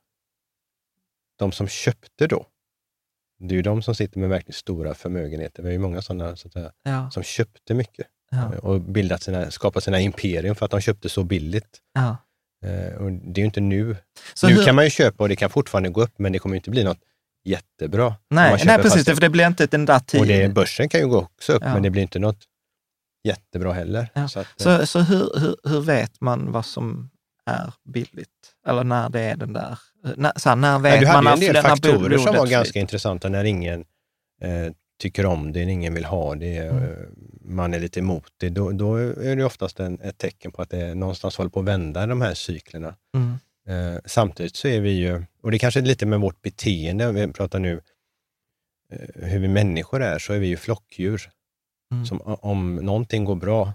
[1.35, 2.45] De som köpte då,
[3.39, 5.63] det är ju de som sitter med verkligen stora förmögenheter.
[5.63, 7.11] Vi har ju många sådana så säga, ja.
[7.11, 8.59] som köpte mycket ja.
[8.59, 11.81] och bildat sina, skapat sina imperium för att de köpte så billigt.
[11.93, 12.17] Ja.
[12.65, 13.95] Uh, och det är ju inte nu.
[14.33, 14.65] Så nu hur...
[14.65, 16.83] kan man ju köpa och det kan fortfarande gå upp, men det kommer inte bli
[16.83, 16.99] något
[17.45, 18.15] jättebra.
[18.29, 20.21] Nej, nej precis, för det blir inte den där tiden.
[20.21, 21.73] Och det, börsen kan ju gå också upp, ja.
[21.73, 22.43] men det blir inte något
[23.23, 24.07] jättebra heller.
[24.13, 24.27] Ja.
[24.27, 27.09] Så, att, så, eh, så hur, hur, hur, vet man vad som
[27.45, 28.29] är billigt?
[28.67, 29.79] Eller när det är den där...
[30.15, 32.79] När, så här, när vet ja, du hade man en del faktorer som var ganska
[32.79, 33.85] intressanta när ingen
[34.41, 34.73] eh,
[35.03, 37.15] tycker om det, ingen vill ha det, mm.
[37.41, 38.49] Man är lite emot det.
[38.49, 41.65] Då, då är det oftast en, ett tecken på att det någonstans håller på att
[41.65, 42.95] vända de här cyklerna.
[43.15, 43.33] Mm.
[43.67, 47.27] Eh, samtidigt så är vi ju, och det kanske är lite med vårt beteende, vi
[47.27, 47.81] pratar nu
[48.91, 51.29] eh, hur vi människor är, så är vi ju flockdjur.
[51.91, 52.05] Mm.
[52.05, 53.73] Som, om någonting går bra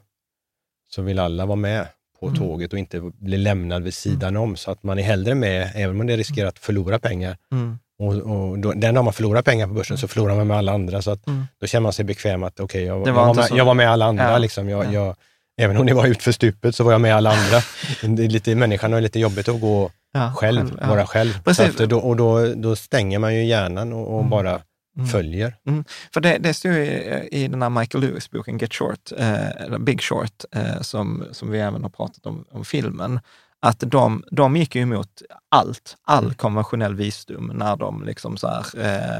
[0.90, 1.86] så vill alla vara med
[2.20, 2.38] på mm.
[2.38, 4.42] tåget och inte bli lämnad vid sidan mm.
[4.42, 4.56] om.
[4.56, 7.36] Så att man är hellre med, även om det riskerar att förlora pengar.
[7.52, 7.78] Mm.
[7.98, 10.72] Och, och då, den dag man förlorar pengar på börsen så förlorar man med alla
[10.72, 11.02] andra.
[11.02, 11.46] Så att mm.
[11.60, 13.90] Då känner man sig bekväm att okej, okay, jag, jag, var med, jag var med
[13.90, 14.30] alla andra.
[14.30, 14.38] Ja.
[14.38, 14.68] Liksom.
[14.68, 14.92] Jag, ja.
[14.92, 15.16] jag,
[15.60, 17.60] även om ni var ut för stupet så var jag med alla andra.
[18.16, 21.42] det är lite, människan har lite jobbigt att gå ja, själv, själv vara själv.
[21.44, 21.76] Precis.
[21.76, 24.30] Då, och då, då stänger man ju hjärnan och, och mm.
[24.30, 24.60] bara
[24.96, 25.08] mm.
[25.08, 25.54] följer.
[25.66, 25.84] Mm.
[26.14, 30.02] För det, det står i, i den här Michael Lewis-boken Get Short, eh, eller Big
[30.02, 33.20] Short, eh, som, som vi även har pratat om, om filmen,
[33.60, 36.34] att de, de gick ju emot allt, all mm.
[36.34, 38.64] konventionell visdom när de liksom så här...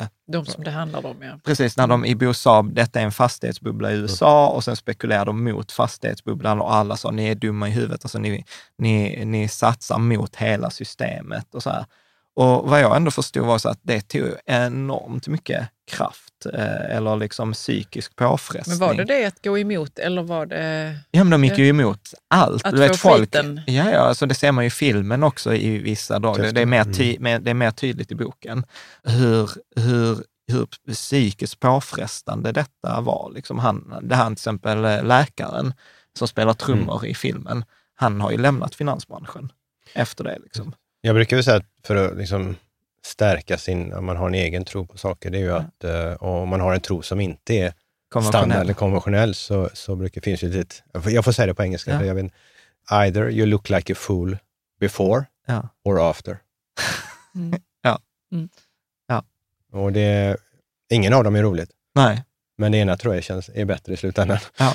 [0.00, 1.38] Eh, de som det handlar om, ja.
[1.44, 4.02] Precis, när de i USA, detta är en fastighetsbubbla i mm.
[4.02, 8.04] USA och sen spekulerar de mot fastighetsbubblan och alla sa, ni är dumma i huvudet,
[8.04, 8.44] alltså ni,
[8.78, 11.86] ni, ni satsar mot hela systemet och så här.
[12.34, 17.52] Och vad jag ändå förstod var så att det tog enormt mycket kraft eller liksom
[17.52, 18.78] psykisk påfrestning.
[18.78, 20.96] Men var det det att gå emot eller var det...
[21.10, 22.66] Ja, men de gick ju emot allt.
[22.66, 23.60] Att du vet, få folk, skiten?
[23.66, 26.52] Ja, ja alltså det ser man ju i filmen också i vissa dagar.
[26.52, 27.44] Det är mer, ty, mm.
[27.44, 28.64] det är mer tydligt i boken
[29.02, 30.18] hur, hur,
[30.52, 33.32] hur psykiskt påfrestande detta var.
[33.34, 35.74] Liksom han, det här till exempel eh, läkaren
[36.18, 37.10] som spelar trummor mm.
[37.10, 39.52] i filmen, han har ju lämnat finansbranschen
[39.94, 40.38] efter det.
[40.42, 40.74] Liksom.
[41.00, 42.56] Jag brukar väl säga att för att liksom
[43.02, 46.22] stärka sin, om man har en egen tro på saker, det är ju att uh,
[46.22, 47.72] om man har en tro som inte är
[48.28, 51.92] standard eller konventionell så, så brukar finns ju ett, jag får säga det på engelska,
[51.92, 51.98] ja.
[51.98, 52.32] för jag vet,
[52.90, 54.38] either you look like a fool
[54.80, 55.68] before ja.
[55.84, 56.38] or after.
[57.34, 57.60] Mm.
[57.82, 57.98] ja.
[58.32, 58.48] Mm.
[59.06, 59.24] ja.
[59.72, 60.36] Och det,
[60.90, 61.70] ingen av dem är roligt.
[61.94, 62.24] Nej.
[62.58, 64.38] Men det ena tror jag känns, är bättre i slutändan.
[64.56, 64.74] Ja.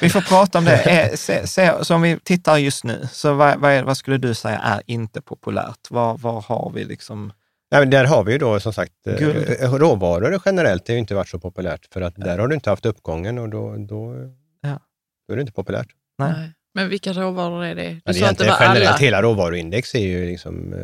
[0.00, 0.82] Vi får prata om det.
[1.10, 4.34] Eh, se, se, så om vi tittar just nu, så vad, vad, vad, skulle du
[4.34, 5.90] säga är inte populärt?
[5.90, 7.32] Vad, vad har vi liksom?
[7.72, 9.56] Ja, men där har vi ju då som sagt, eh, Guld.
[9.60, 12.70] Eh, råvaror generellt har ju inte varit så populärt, för att där har du inte
[12.70, 14.14] haft uppgången och då, då,
[14.60, 14.80] ja.
[15.28, 15.88] då är det inte populärt.
[16.18, 16.52] Nej.
[16.74, 17.88] Men vilka råvaror är det?
[17.88, 18.96] Du ja, det sa att det var generellt, alla.
[18.96, 20.74] Hela råvaruindex är ju liksom...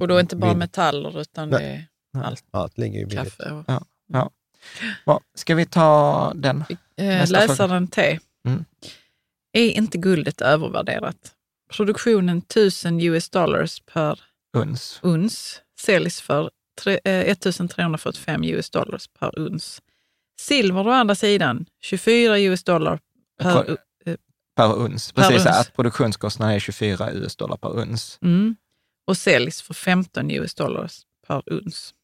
[0.00, 1.88] Och då inte bara metaller, utan Nej.
[2.12, 2.44] det är allt.
[2.50, 3.38] Allt ligger ju billigt.
[3.38, 3.64] Kaffe och...
[3.66, 3.82] Ja.
[4.12, 4.30] Ja.
[5.04, 6.64] Ja, ska vi ta den?
[6.96, 8.18] Eh, läsaren T.
[8.46, 8.64] Mm.
[9.52, 11.32] Är inte guldet övervärderat?
[11.76, 14.20] Produktionen 1000 US dollars per
[14.56, 16.50] uns, uns säljs för
[17.04, 19.82] 1345 eh, US dollars per uns.
[20.40, 23.00] Silver å andra sidan 24 US dollar
[23.42, 23.64] per,
[24.04, 24.16] per,
[24.56, 25.12] per uns.
[25.12, 28.18] Precis, per att produktionskostnaden är 24 US dollar per uns.
[28.22, 28.56] Mm.
[29.06, 31.94] Och säljs för 15 US dollars per uns.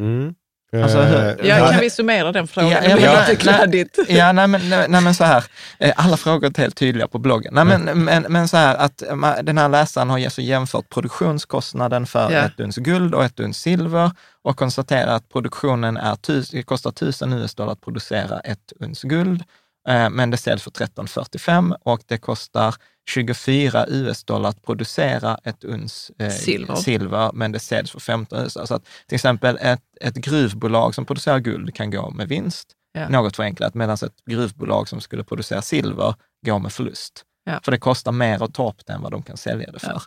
[0.00, 0.34] Mm.
[0.82, 2.70] Alltså, hur, eh, ja, kan vi summera den frågan?
[2.70, 3.98] Ja, ja, lite kladdigt.
[4.08, 5.44] Ja, nej, men, nej, men så här,
[5.78, 7.54] eh, alla frågor är helt tydliga på bloggen.
[7.54, 9.02] Nej, men, men, men så här att
[9.42, 12.38] den här läsaren har alltså jämfört produktionskostnaden för ja.
[12.38, 14.10] ett uns guld och ett uns silver
[14.42, 16.16] och konstaterar att produktionen är,
[16.52, 19.44] det kostar 1000 US-dollar att producera ett uns guld,
[19.88, 22.74] eh, men det säljs för 1345 och det kostar
[23.08, 26.74] 24 US-dollar att producera ett uns eh, silver.
[26.74, 27.30] silver.
[27.34, 28.52] men det säljs för 15 US.
[28.52, 33.08] Så att till exempel ett, ett gruvbolag som producerar guld kan gå med vinst, ja.
[33.08, 36.14] något förenklat, medan ett gruvbolag som skulle producera silver
[36.46, 37.24] går med förlust.
[37.44, 37.60] Ja.
[37.64, 40.02] För det kostar mer att ta upp det än vad de kan sälja det för.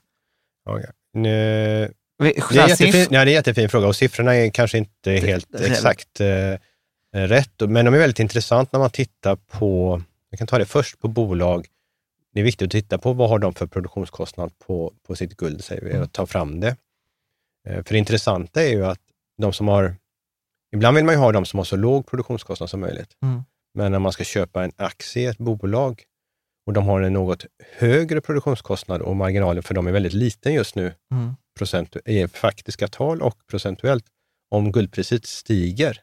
[0.65, 0.73] Ja.
[0.73, 0.91] Okay.
[1.13, 5.11] Nu, det, är jättefin, ja, det är en jättefin fråga och siffrorna är kanske inte
[5.11, 6.57] helt exakt eh,
[7.13, 10.99] rätt, men de är väldigt intressant när man tittar på, jag kan ta det först
[10.99, 11.67] på bolag
[12.37, 15.63] det är viktigt att titta på vad har de för produktionskostnad på, på sitt guld,
[15.63, 16.09] säger vi, och mm.
[16.09, 16.77] ta fram det.
[17.67, 18.99] Eh, för det intressanta är ju att
[19.37, 19.95] de som har,
[20.73, 23.17] ibland vill man ju ha de som har så låg produktionskostnad som möjligt.
[23.21, 23.43] Mm.
[23.73, 26.03] Men när man ska köpa en aktie i ett bolag
[26.67, 27.45] och de har en något
[27.77, 31.35] högre produktionskostnad och marginalen för dem är väldigt liten just nu, mm.
[31.57, 34.05] procent, i faktiska tal och procentuellt.
[34.49, 36.01] Om guldpriset stiger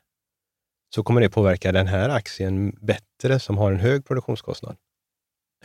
[0.95, 4.77] så kommer det påverka den här aktien bättre som har en hög produktionskostnad.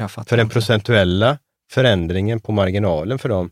[0.07, 1.38] För den procentuella
[1.71, 3.51] förändringen på marginalen för dem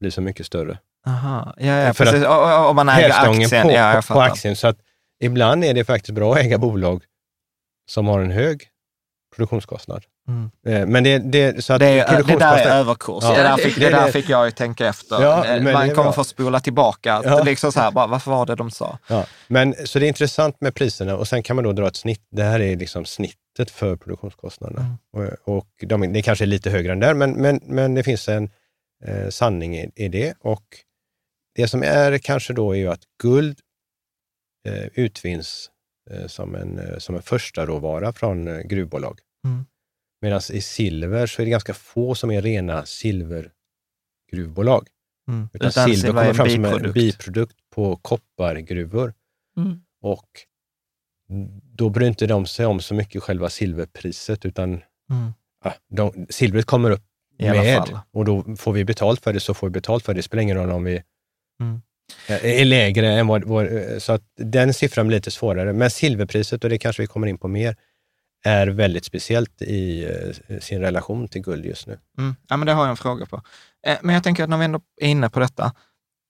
[0.00, 0.78] blir så mycket större.
[1.06, 2.24] Aha, ja, ja för precis.
[2.68, 3.62] Om man äger aktien.
[3.62, 4.56] På, ja, på, aktien.
[4.56, 4.76] Så att
[5.20, 7.02] ibland är det faktiskt bra att äga bolag
[7.90, 8.62] som har en hög
[9.36, 10.04] produktionskostnad.
[10.28, 10.50] Mm.
[10.66, 13.24] Eh, men det, det, så att det, är, det där är överkurs.
[13.24, 13.34] Ja.
[13.36, 15.22] Det, där fick, det där fick jag ju tänka efter.
[15.22, 17.20] Ja, Man kommer få spola tillbaka.
[17.24, 17.42] Ja.
[17.42, 18.98] Liksom så här, bara, varför var det de sa?
[19.08, 19.24] Ja.
[19.48, 22.26] Men, så det är intressant med priserna och sen kan man då dra ett snitt.
[22.30, 23.04] Det här är liksom
[23.56, 24.80] snittet för produktionskostnaderna.
[24.80, 24.96] Mm.
[25.10, 25.22] Och,
[25.56, 28.50] och de, det kanske är lite högre än där, men, men, men det finns en
[29.04, 30.36] eh, sanning i, i, det.
[30.40, 30.64] Och
[31.54, 33.60] det som är kanske då är ju att guld
[34.66, 35.70] eh, utvinns
[36.10, 39.20] eh, som, en, eh, som en första råvara från eh, gruvbolag.
[39.44, 39.64] Mm.
[40.20, 44.88] Medan i silver så är det ganska få som är rena silvergruvbolag.
[45.28, 45.48] Mm.
[45.52, 49.14] Utan, Utan silver kommer fram som en biprodukt på koppargruvor.
[49.56, 49.80] Mm.
[50.02, 50.28] Och
[51.72, 54.70] då bryr inte de sig om så mycket själva silverpriset, utan
[55.10, 55.32] mm.
[55.64, 57.04] ja, de, silvret kommer upp
[57.38, 60.18] med och då får vi betalt för det, så får vi betalt för det.
[60.18, 61.02] Det spelar ingen roll om vi
[61.60, 61.80] mm.
[62.28, 63.68] är lägre än vad, vad...
[63.98, 65.72] Så att den siffran blir lite svårare.
[65.72, 67.76] Men silverpriset, och det kanske vi kommer in på mer,
[68.44, 71.98] är väldigt speciellt i eh, sin relation till guld just nu.
[72.18, 72.36] Mm.
[72.48, 73.42] Ja, men det har jag en fråga på.
[73.86, 75.72] Eh, men jag tänker att när vi ändå är inne på detta,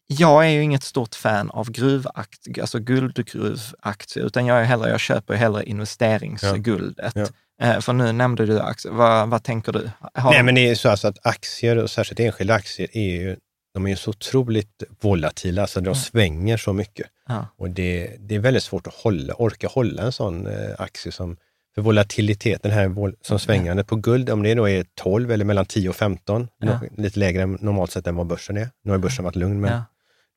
[0.07, 5.01] jag är ju inget stort fan av gruvaktier, alltså guldgruvaktier, utan jag, är hellre, jag
[5.01, 7.13] köper hellre investeringsguldet.
[7.15, 7.27] Ja.
[7.59, 7.67] Ja.
[7.67, 8.93] Eh, för nu nämnde du aktier.
[8.93, 9.91] Vad, vad tänker du?
[10.15, 13.37] Har Nej, men det är så alltså att aktier, och särskilt enskilda aktier, är ju,
[13.75, 15.95] de är ju så otroligt volatila, alltså de mm.
[15.95, 17.07] svänger så mycket.
[17.29, 17.47] Ja.
[17.59, 21.37] Och det, det är väldigt svårt att hålla, orka hålla en sån eh, aktie som
[21.75, 25.89] för volatiliteten här som svängande på guld, om det då är 12 eller mellan 10
[25.89, 26.81] och 15, ja.
[26.97, 28.69] lite lägre än normalt sett än vad börsen är.
[28.85, 29.85] Nu har börsen varit lugn, men ja.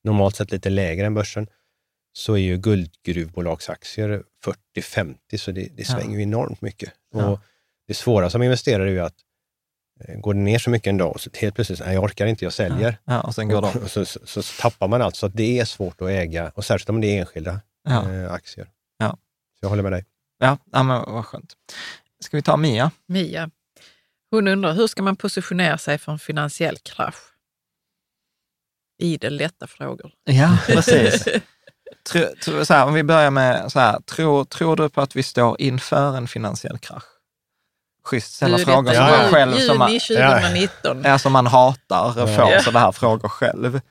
[0.04, 1.48] Normalt sett lite lägre än börsen,
[2.14, 4.24] så är ju guldgruvbolagsaktier
[4.78, 6.94] 40-50, så det, det svänger ju enormt mycket.
[7.14, 7.40] Och
[7.88, 9.16] det svåra som investerare är ju att
[10.00, 12.26] eh, går det ner så mycket en dag och så helt plötsligt, nej jag orkar
[12.26, 12.98] inte, jag säljer.
[13.06, 15.16] Ja, och sen går och, och så, så, så, tappar man allt.
[15.16, 18.12] Så att det är svårt att äga, och särskilt om det är enskilda ja.
[18.12, 18.68] eh, aktier.
[18.98, 19.10] Ja.
[19.60, 20.06] Så jag håller med dig.
[20.40, 21.54] Ja, ja men vad skönt.
[22.20, 22.92] Ska vi ta Mia?
[23.06, 23.50] Mia.
[24.32, 27.29] Hon undrar, hur ska man positionera sig för en finansiell krasch?
[29.00, 30.12] Idel lätta frågor.
[30.24, 31.24] Ja, precis.
[32.12, 35.16] tro, tro, så här, om vi börjar med, så här, tror, tror du på att
[35.16, 37.04] vi står inför en finansiell krasch?
[38.04, 39.52] Schysst, ställa du, frågor som man själv...
[39.52, 41.02] Juni som man, 2019.
[41.04, 42.62] Ja, som man hatar, får ja.
[42.62, 43.82] sådana här frågor själv.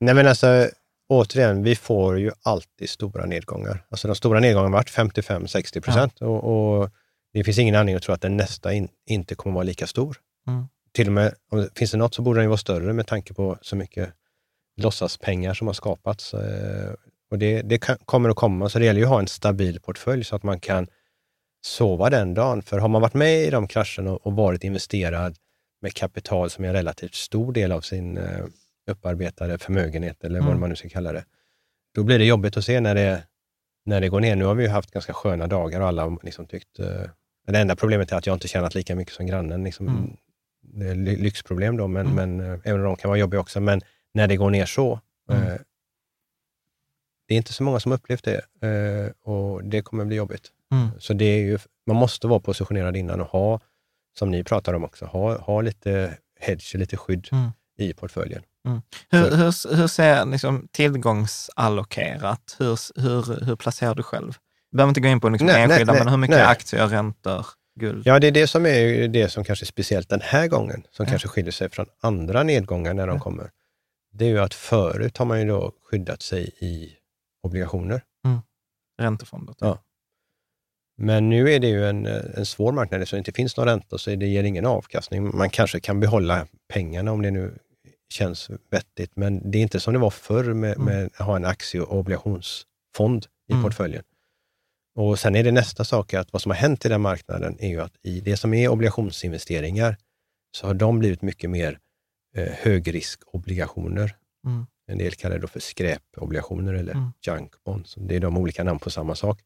[0.00, 0.68] Nej men alltså,
[1.08, 3.84] återigen, vi får ju alltid stora nedgångar.
[3.90, 6.26] Alltså de stora nedgångarna har varit 55-60 procent ja.
[6.26, 6.90] och, och,
[7.32, 9.86] det finns ingen anledning att tro att den nästa in, inte kommer att vara lika
[9.86, 10.16] stor.
[10.46, 10.68] Mm.
[10.94, 13.34] Till och med, om det finns det något så borde den vara större med tanke
[13.34, 14.12] på så mycket
[14.76, 16.34] låtsaspengar som har skapats.
[16.34, 16.94] Eh,
[17.30, 19.80] och det, det kan, kommer att komma, så det gäller ju att ha en stabil
[19.80, 20.86] portfölj så att man kan
[21.62, 22.62] sova den dagen.
[22.62, 25.36] För har man varit med i de krascherna och, och varit investerad
[25.82, 28.44] med kapital som är en relativt stor del av sin eh,
[28.90, 30.48] upparbetade förmögenhet eller mm.
[30.48, 31.24] vad man nu ska kalla det.
[31.94, 33.22] Då blir det jobbigt att se när det,
[33.86, 34.36] när det går ner.
[34.36, 36.78] Nu har vi ju haft ganska sköna dagar och alla har liksom tyckt...
[36.78, 37.10] Eh,
[37.46, 39.64] det enda problemet är att jag inte tjänat lika mycket som grannen.
[39.64, 40.16] Liksom, mm.
[40.94, 42.36] Lyxproblem då, men, mm.
[42.36, 43.60] men, eh, även om de kan vara jobbiga också.
[43.60, 43.80] Men
[44.14, 45.42] när det går ner så, mm.
[45.42, 45.58] eh,
[47.28, 50.50] det är inte så många som upplevt det eh, och det kommer bli jobbigt.
[50.72, 50.88] Mm.
[50.98, 53.60] Så det är ju, man måste vara positionerad innan och ha,
[54.18, 57.50] som ni pratar om också, ha, ha lite hedge, lite skydd mm.
[57.78, 58.42] i portföljen.
[58.66, 58.82] Mm.
[59.10, 64.32] Hur, hur, hur, ser liksom tillgångsallokerat, hur, hur, hur placerar du själv?
[64.70, 66.46] Du behöver inte gå in på liksom nej, enskilda, nej, men hur mycket nej.
[66.46, 67.46] aktier, räntor,
[67.80, 68.06] guld?
[68.06, 71.04] Ja, det är det som är det som kanske är speciellt den här gången, som
[71.04, 71.10] ja.
[71.10, 73.22] kanske skiljer sig från andra nedgångar när de ja.
[73.22, 73.50] kommer.
[74.12, 76.96] Det är ju att förut har man ju då skyddat sig i
[77.42, 78.02] obligationer.
[78.24, 78.38] Mm.
[79.00, 79.54] Räntefonder.
[79.58, 79.78] Ja.
[80.96, 83.98] Men nu är det ju en, en svår marknad, så det inte finns någon ränta,
[83.98, 85.36] så det ger ingen avkastning.
[85.36, 87.58] Man kanske kan behålla pengarna om det nu
[88.12, 90.84] känns vettigt, men det är inte som det var förr med, mm.
[90.84, 93.64] med att ha en aktie och obligationsfond i mm.
[93.64, 94.02] portföljen.
[94.94, 97.68] Och Sen är det nästa sak, att vad som har hänt i den marknaden är
[97.68, 99.96] ju att i det som är obligationsinvesteringar,
[100.56, 101.78] så har de blivit mycket mer
[102.36, 104.16] eh, högriskobligationer.
[104.46, 104.66] Mm.
[104.86, 107.12] En del kallar det för skräpobligationer eller mm.
[107.26, 107.94] junk bonds.
[107.98, 109.40] Det är de olika namn på samma sak.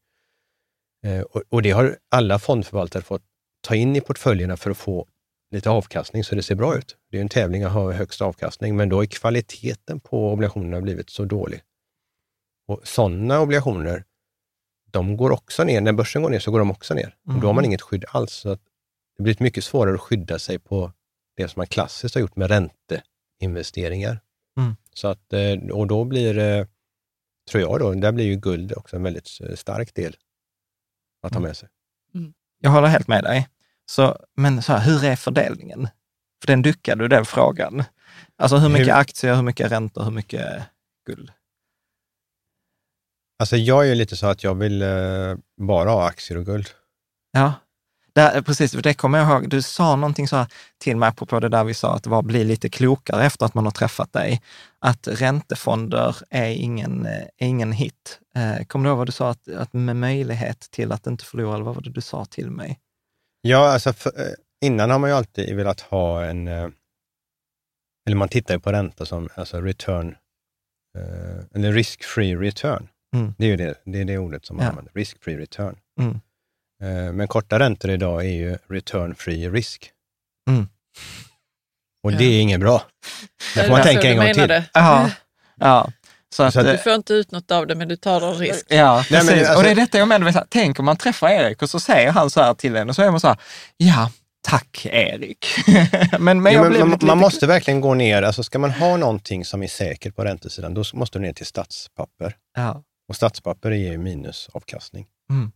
[1.05, 3.23] Eh, och, och, det har alla fondförvaltare fått
[3.61, 5.07] ta in i portföljerna för att få
[5.51, 6.97] lite avkastning så det ser bra ut.
[7.11, 11.09] Det är en tävling att ha högst avkastning, men då är kvaliteten på obligationerna blivit
[11.09, 11.61] så dålig.
[12.67, 14.03] Och Sådana obligationer,
[14.95, 15.81] de går också ner.
[15.81, 17.15] När börsen går ner så går de också ner.
[17.25, 17.35] Mm.
[17.35, 17.69] Och då har man mm.
[17.69, 18.33] inget skydd alls.
[18.33, 18.57] Så
[19.17, 20.91] det blir mycket svårare att skydda sig på
[21.37, 24.19] det som man klassiskt har gjort med ränteinvesteringar.
[24.57, 24.75] Mm.
[24.93, 26.67] Så att, eh, och då blir det,
[27.51, 30.15] tror jag, då, där blir ju guld också en väldigt eh, stark del
[31.21, 31.47] att ta mm.
[31.47, 31.69] med sig.
[32.13, 32.33] Mm.
[32.61, 33.49] Jag håller helt med dig.
[33.85, 35.87] Så, men så här, hur är fördelningen?
[36.41, 37.83] För den duckade du den frågan.
[38.35, 38.93] Alltså hur mycket hur...
[38.93, 40.63] aktier, hur mycket räntor, hur mycket
[41.05, 41.31] guld?
[43.39, 46.67] Alltså jag är ju lite så att jag vill eh, bara ha aktier och guld.
[47.31, 47.53] Ja,
[48.15, 48.71] det, precis.
[48.71, 49.49] Det kommer jag ihåg.
[49.49, 50.45] Du sa någonting så
[50.77, 53.53] till mig apropå det där vi sa att det var bli lite klokare efter att
[53.53, 54.41] man har träffat dig.
[54.79, 58.19] Att räntefonder är ingen, är ingen hit.
[58.35, 59.29] Eh, kommer du ihåg vad du sa?
[59.29, 62.51] Att, att med möjlighet till att inte förlora, eller vad var det du sa till
[62.51, 62.79] mig?
[63.41, 64.33] Ja, alltså för, eh,
[64.65, 66.69] innan har man ju alltid velat ha en, eh,
[68.07, 70.15] eller man tittar ju på ränta som alltså return,
[70.97, 72.87] eh, eller risk-free return.
[73.15, 73.33] Mm.
[73.37, 74.69] Det är ju det, det, är det ordet som man ja.
[74.69, 75.75] använder, risk-free return.
[75.99, 76.19] Mm.
[77.17, 79.91] Men korta räntor idag är ju return-free risk.
[80.49, 80.67] Mm.
[82.03, 82.83] Och det är inget bra.
[83.55, 84.63] Det får man tänka en gång till.
[84.73, 85.11] Ja.
[85.55, 85.91] ja.
[86.35, 88.33] Så att, så att, du får inte ut något av det, men du tar en
[88.33, 88.65] risk.
[88.69, 89.29] Ja, precis.
[89.29, 91.79] Nej, alltså, och det är detta jag menar, tänk om man träffar Erik och så
[91.79, 93.37] säger han så här till en och så är man så här,
[93.77, 94.11] ja,
[94.47, 95.45] tack Erik.
[96.19, 99.45] men, men, jo, men man, man måste verkligen gå ner, alltså ska man ha någonting
[99.45, 102.35] som är säkert på räntesidan, då måste du ner till statspapper.
[102.55, 102.83] Ja.
[103.07, 105.07] Och statspapper ger ju minusavkastning.
[105.29, 105.51] Mm.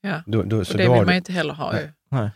[0.00, 1.72] Ja, då, då, och det vill man ju inte heller ha.
[1.72, 1.92] Nej.
[2.08, 2.30] Nej.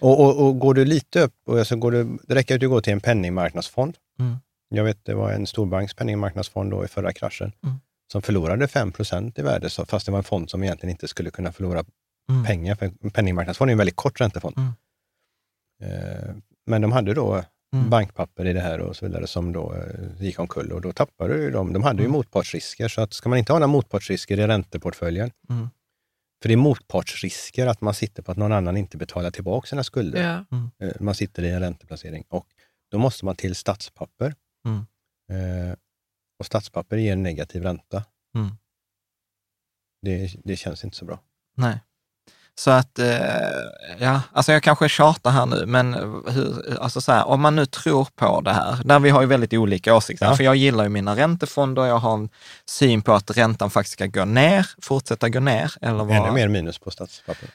[0.00, 2.68] Och, och, och, går du lite upp, och alltså går du, det räcker att du
[2.68, 3.96] går till en penningmarknadsfond.
[4.18, 4.36] Mm.
[4.68, 7.76] Jag vet, det var en storbanks penningmarknadsfond då i förra kraschen, mm.
[8.12, 11.52] som förlorade 5% i värde, fast det var en fond som egentligen inte skulle kunna
[11.52, 11.84] förlora
[12.30, 12.44] mm.
[12.44, 14.56] pengar, för penningmarknadsfond är en väldigt kort räntefond.
[14.56, 14.72] Mm.
[15.82, 16.34] Eh,
[16.66, 17.44] men de hade då
[17.74, 17.90] mm.
[17.90, 21.36] bankpapper i det här och så vidare som då eh, gick omkull och då tappade
[21.36, 21.72] ju de.
[21.72, 22.12] De hade ju mm.
[22.12, 25.68] motpartsrisker, så att ska man inte ha några motpartsrisker i ränteportföljen, mm.
[26.42, 29.84] för det är motpartsrisker att man sitter på att någon annan inte betalar tillbaka sina
[29.84, 30.44] skulder.
[30.50, 30.56] Ja.
[30.56, 30.70] Mm.
[30.78, 32.46] Eh, man sitter i en ränteplacering och
[32.90, 34.34] då måste man till statspapper.
[34.66, 34.86] Mm.
[35.32, 35.76] Eh,
[36.38, 38.04] och statspapper ger negativ ränta.
[38.34, 38.50] Mm.
[40.02, 41.20] Det, det känns inte så bra.
[41.56, 41.80] Nej.
[42.58, 43.06] Så att, eh,
[43.98, 45.94] ja, alltså jag kanske tjatar här nu, men
[46.28, 49.26] hur, alltså så här, om man nu tror på det här, där vi har ju
[49.26, 50.36] väldigt olika åsikter, ja.
[50.36, 52.28] för jag gillar ju mina räntefonder, jag har en
[52.66, 55.72] syn på att räntan faktiskt ska gå ner, fortsätta gå ner.
[55.80, 56.16] Eller vara...
[56.16, 57.48] Ännu mer minus på statspapper?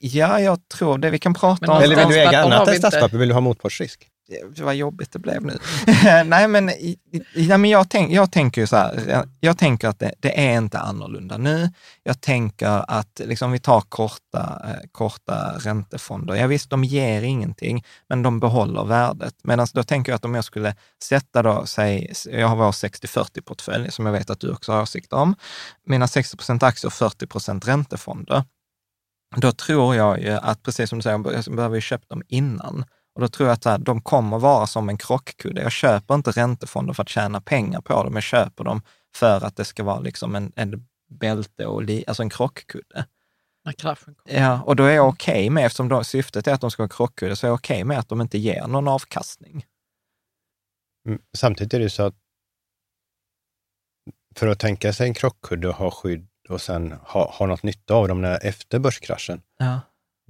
[0.00, 1.10] Ja, jag tror det.
[1.10, 1.82] Vi kan prata om...
[1.82, 3.18] Eller vill du äga annat än statspapper?
[3.18, 4.08] Vill du ha motpartsrisk?
[4.58, 5.58] Vad jobbigt det blev nu.
[6.26, 10.14] nej, men, nej, men jag, tänk, jag tänker ju så här, jag tänker att det,
[10.20, 11.70] det, är inte annorlunda nu.
[12.02, 16.34] Jag tänker att, liksom, vi tar korta, eh, korta räntefonder.
[16.34, 19.34] Ja visst, de ger ingenting, men de behåller värdet.
[19.42, 23.90] Medan då tänker jag att om jag skulle sätta då, säg, jag har vår 60-40-portfölj
[23.90, 25.34] som jag vet att du också har åsikter om.
[25.86, 28.44] Mina 60 procent aktier och 40 procent räntefonder.
[29.36, 32.84] Då tror jag ju att, precis som du säger, jag behöver ju köpt dem innan.
[33.14, 35.62] Och då tror jag att här, de kommer vara som en krockkudde.
[35.62, 38.14] Jag köper inte räntefonder för att tjäna pengar på dem.
[38.14, 38.82] Jag köper dem
[39.14, 43.06] för att det ska vara liksom en, en bälte och li, alltså en krockkudde.
[44.24, 46.82] Ja, och då är jag okej okay med, eftersom då, syftet är att de ska
[46.82, 49.64] vara krockkudde, så är jag okej okay med att de inte ger någon avkastning.
[51.06, 52.14] Mm, samtidigt är det så att
[54.36, 57.94] för att tänka sig en krockkudde och ha skydd och sen ha, ha något nytta
[57.94, 59.80] av dem när, efter börskraschen, ja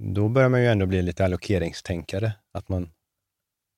[0.00, 2.32] då börjar man ju ändå bli lite allokeringstänkare.
[2.52, 2.90] Att man,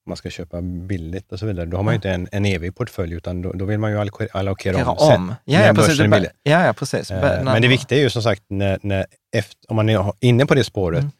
[0.06, 1.66] man ska köpa billigt och så vidare.
[1.66, 3.98] Då har man ju inte en, en evig portfölj, utan då, då vill man ju
[4.32, 5.34] allokera om, om.
[5.44, 7.10] Ja, ja, precis, är ja, ja, precis.
[7.10, 9.06] Eh, men det viktiga är ju som sagt, när, när
[9.36, 11.12] efter, om man är inne på det spåret, mm.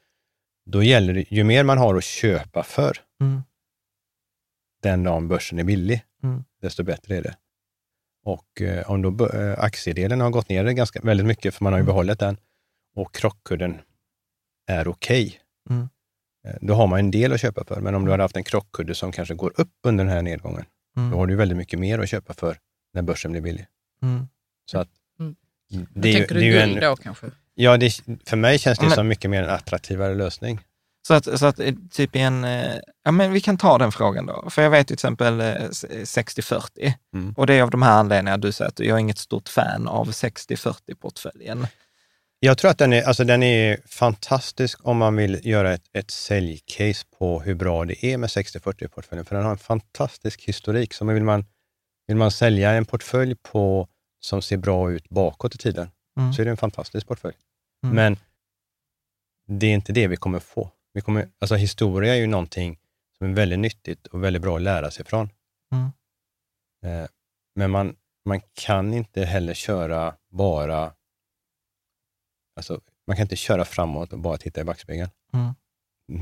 [0.67, 3.43] då gäller det, ju mer man har att köpa för, mm.
[4.83, 6.45] den dagen börsen är billig, mm.
[6.63, 7.37] desto bättre är det.
[8.25, 11.79] Och eh, om då eh, aktiedelen har gått ner ganska, väldigt mycket, för man har
[11.79, 11.87] ju mm.
[11.87, 12.37] behållit den,
[12.97, 13.81] och krockkudden
[14.67, 15.89] är okej, okay, mm.
[16.49, 17.81] Eh, då har man en del att köpa för.
[17.81, 20.65] Men om du hade haft en krockkudde som kanske går upp under den här nedgången,
[20.97, 21.11] mm.
[21.11, 22.59] då har du väldigt mycket mer att köpa för
[22.95, 23.67] när börsen blir billig.
[24.03, 24.29] Mm.
[24.71, 24.89] Så att,
[25.21, 25.37] mm.
[25.95, 27.27] det, tänker det du guld då kanske?
[27.55, 27.91] Ja, det,
[28.27, 30.61] för mig känns det men, som mycket mer en attraktivare lösning.
[31.07, 34.27] Så att, så att eh, typ en, eh, ja men vi kan ta den frågan
[34.27, 34.51] då.
[34.51, 37.35] För jag vet till exempel 60-40 mm.
[37.37, 39.89] och det är av de här anledningarna du säger att jag är inget stort fan
[39.89, 41.67] av 60-40-portföljen.
[42.45, 46.11] Jag tror att den är, alltså den är fantastisk om man vill göra ett, ett
[46.11, 50.95] säljcase på hur bra det är med 60-40-portföljen, för den har en fantastisk historik.
[50.95, 51.45] Så vill man,
[52.07, 53.89] vill man sälja en portfölj på,
[54.21, 56.33] som ser bra ut bakåt i tiden, mm.
[56.33, 57.35] så är det en fantastisk portfölj.
[57.85, 57.97] Mm.
[57.97, 58.17] Men
[59.59, 60.71] det är inte det vi kommer få.
[60.93, 62.79] Vi kommer, alltså historia är ju någonting
[63.19, 65.31] som är väldigt nyttigt och väldigt bra att lära sig från.
[65.73, 65.93] Mm.
[66.85, 67.09] Eh,
[67.55, 70.93] men man, man kan inte heller köra bara
[72.63, 75.11] Alltså, man kan inte köra framåt och bara titta i backspegeln.
[75.33, 75.55] Mm.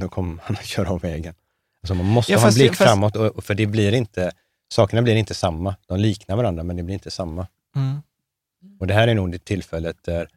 [0.00, 1.34] Då kommer man att köra av vägen.
[1.82, 2.90] Alltså, man måste ja, ha en blick fast...
[2.90, 4.32] framåt, och, för det blir inte,
[4.72, 5.76] sakerna blir inte samma.
[5.86, 7.46] De liknar varandra, men det blir inte samma.
[7.76, 8.02] Mm.
[8.80, 10.28] Och Det här är nog det tillfället där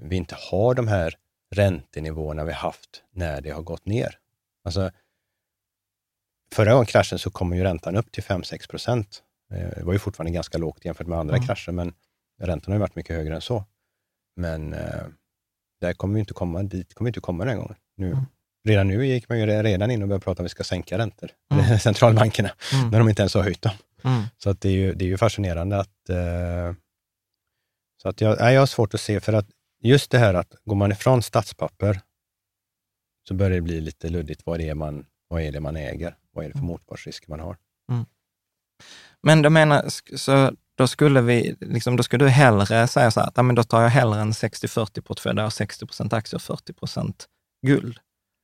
[0.00, 1.14] vi inte har de här
[1.54, 4.18] räntenivåerna vi haft när det har gått ner.
[4.64, 4.90] Alltså,
[6.52, 9.22] förra gången kraschen så kom ju räntan upp till 5-6 procent.
[9.52, 11.46] Eh, det var ju fortfarande ganska lågt jämfört med andra mm.
[11.46, 11.94] krascher, men
[12.40, 13.64] räntan har varit mycket högre än så.
[14.36, 15.02] Men eh,
[15.80, 17.76] det kommer ju inte komma dit, kommer inte komma den gången.
[17.96, 18.24] Nu, mm.
[18.68, 20.98] Redan nu gick man ju redan in och började prata om att vi ska sänka
[20.98, 21.78] räntor, mm.
[21.80, 22.90] centralbankerna, mm.
[22.90, 23.72] när de inte ens har höjt dem.
[24.04, 24.22] Mm.
[24.38, 26.08] Så att det, är ju, det är ju fascinerande att...
[26.08, 26.74] Eh,
[28.02, 29.46] så att jag, jag har svårt att se, för att
[29.82, 32.00] just det här att går man ifrån statspapper
[33.28, 34.42] så börjar det bli lite luddigt.
[34.46, 36.16] Vad är det man, vad är det man äger?
[36.32, 36.70] Vad är det för mm.
[36.70, 37.56] motpartsrisker man har?
[37.90, 38.04] Mm.
[39.22, 39.84] Men du menar,
[40.16, 43.54] så då skulle, vi, liksom, då skulle du hellre säga så här, att ja, men
[43.54, 46.72] då tar jag hellre en 60-40 portfölj där jag har 60 procent aktier och 40
[46.72, 47.26] procent
[47.66, 47.98] guld.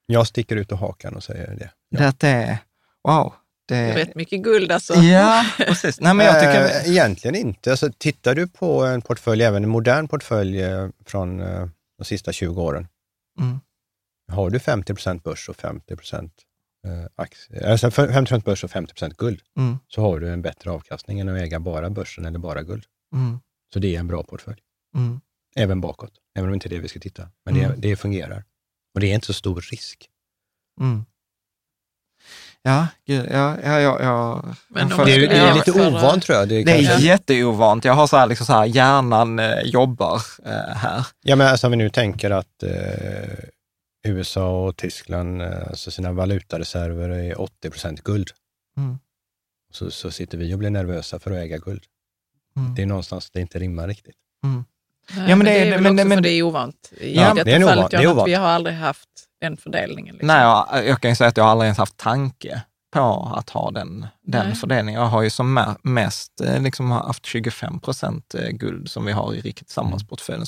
[0.06, 1.70] Jag sticker ut och hakan och säger det.
[1.88, 2.12] Ja.
[2.18, 2.58] Det är,
[3.08, 3.34] wow.
[3.68, 4.94] Det är rätt mycket guld alltså.
[4.94, 6.00] Ja, precis.
[6.00, 6.64] Nej, men jag tycker...
[6.64, 7.70] Äh, egentligen inte.
[7.70, 11.68] Alltså, tittar du på en portfölj, även en modern portfölj eh, från uh,
[11.98, 12.88] de sista 20 åren,
[13.40, 13.60] mm.
[14.32, 16.32] har du 50 procent börs och 50 procent
[16.86, 19.78] eh, aktier, alltså 50 börs och 50% guld, mm.
[19.88, 22.84] så har du en bättre avkastning än att äga bara börsen eller bara guld.
[23.14, 23.40] Mm.
[23.72, 24.60] Så det är en bra portfölj.
[24.96, 25.20] Mm.
[25.56, 27.28] Även bakåt, även om det inte är det vi ska titta.
[27.44, 27.80] Men det, mm.
[27.80, 28.44] det fungerar.
[28.94, 30.08] Och det är inte så stor risk.
[30.80, 31.04] Mm.
[32.62, 34.44] Ja, gud, ja, ja, ja, ja.
[34.68, 36.48] Men det, är, det är lite ovant tror jag.
[36.48, 37.84] Det är, det är jätteovant.
[37.84, 41.06] Jag har så här, liksom så här hjärnan eh, jobbar eh, här.
[41.22, 42.70] Ja, men alltså om vi nu tänker att eh,
[44.02, 48.28] USA och Tyskland, eh, alltså sina valutareserver är 80 procent guld.
[48.76, 48.98] Mm.
[49.70, 51.84] Så, så sitter vi och blir nervösa för att äga guld.
[52.56, 52.74] Mm.
[52.74, 54.16] Det är någonstans det inte rimmar riktigt.
[54.44, 54.64] Mm.
[55.28, 56.92] Ja, men, det, är, men, också men, för det är ovant.
[56.98, 57.90] I ja, detta det är fallet, ovant.
[57.90, 58.28] Det är ovant.
[58.28, 59.08] Vi har aldrig haft
[59.40, 60.14] den fördelningen.
[60.14, 60.26] Liksom.
[60.26, 63.70] Nej, jag, jag kan ju säga att jag aldrig ens haft tanke på att ha
[63.70, 65.00] den, den fördelningen.
[65.00, 69.34] Jag har ju som mest eh, liksom haft 25 procent eh, guld som vi har
[69.34, 70.46] i Rikets sammansportföljen.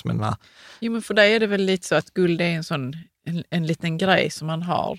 [0.80, 2.94] Jo, men för dig är det väl lite så att guld är en sån
[3.27, 4.99] en, en liten grej som man har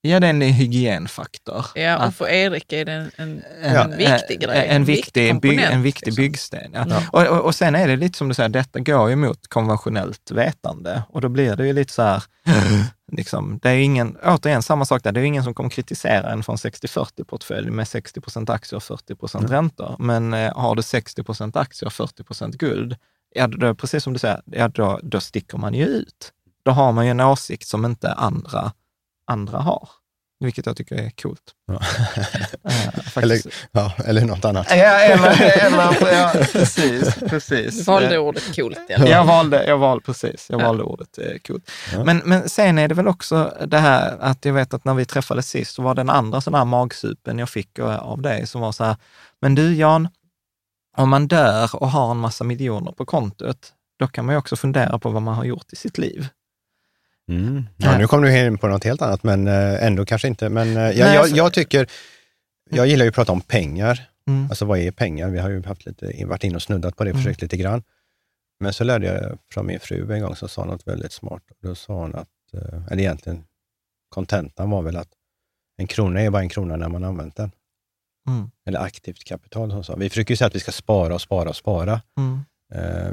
[0.00, 1.66] Ja, det är en hygienfaktor.
[1.74, 4.66] Ja, och för Erik är det en, en, en viktig grej.
[4.66, 6.22] En, en viktig, bygg, en viktig liksom.
[6.22, 6.70] byggsten.
[6.74, 6.86] Ja.
[6.88, 7.02] Ja.
[7.12, 10.30] Och, och, och, sen är det lite som du säger, detta går ju mot konventionellt
[10.30, 12.22] vetande och då blir det ju lite så här,
[13.12, 16.42] liksom, det är ingen, återigen samma sak där, det är ingen som kommer kritisera en
[16.42, 19.52] från 60-40-portfölj med 60 procent aktier och 40 procent mm.
[19.52, 19.96] räntor.
[19.98, 22.96] Men eh, har du 60 procent aktier och 40 procent guld,
[23.34, 26.32] ja, då, precis som du säger, ja, då, då sticker man ju ut.
[26.68, 28.72] Då har man ju en åsikt som inte andra
[29.26, 29.88] andra har.
[30.40, 31.54] Vilket jag tycker är coolt.
[31.66, 31.80] Ja.
[33.16, 33.40] Äh, eller,
[33.72, 34.66] ja, eller något annat.
[34.70, 37.78] Ja, eller, eller, ja, precis, precis.
[37.78, 38.78] Du valde ordet coolt.
[38.88, 39.06] Ja.
[39.06, 41.70] Jag valde, jag valde, precis, jag valde ordet eh, coolt.
[41.92, 42.04] Ja.
[42.04, 45.04] Men, men sen är det väl också det här att jag vet att när vi
[45.04, 48.72] träffades sist så var den andra sån här magsupen jag fick av dig som var
[48.72, 48.96] så här,
[49.40, 50.08] men du Jan,
[50.96, 54.56] om man dör och har en massa miljoner på kontot, då kan man ju också
[54.56, 56.28] fundera på vad man har gjort i sitt liv.
[57.28, 57.64] Mm.
[57.76, 60.48] Ja, nu kom du in på något helt annat, men eh, ändå kanske inte.
[60.48, 61.86] Men eh, jag, jag, alltså- jag tycker,
[62.70, 64.08] jag gillar ju att prata om pengar.
[64.26, 64.46] Mm.
[64.50, 65.30] Alltså vad är pengar?
[65.30, 67.22] Vi har ju haft lite, varit inne och snuddat på det, mm.
[67.22, 67.82] försökt lite grann.
[68.60, 71.42] Men så lärde jag från min fru en gång som sa något väldigt smart.
[71.62, 73.44] Då sa hon att, eh, eller egentligen
[74.08, 75.08] kontentan var väl att
[75.76, 77.50] en krona är bara en krona när man har använt den.
[78.28, 78.50] Mm.
[78.66, 79.96] Eller aktivt kapital som hon sa.
[79.96, 82.00] Vi försöker ju säga att vi ska spara och spara och spara.
[82.16, 82.40] Mm.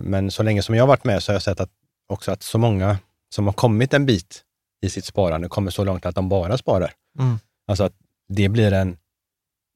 [0.04, 1.70] Men så länge som jag har varit med så har jag sett att
[2.08, 2.98] också att så många
[3.36, 4.44] som har kommit en bit
[4.82, 6.94] i sitt sparande kommer så långt att de bara sparar.
[7.20, 7.38] Mm.
[7.68, 7.94] Alltså att
[8.28, 8.98] det blir en,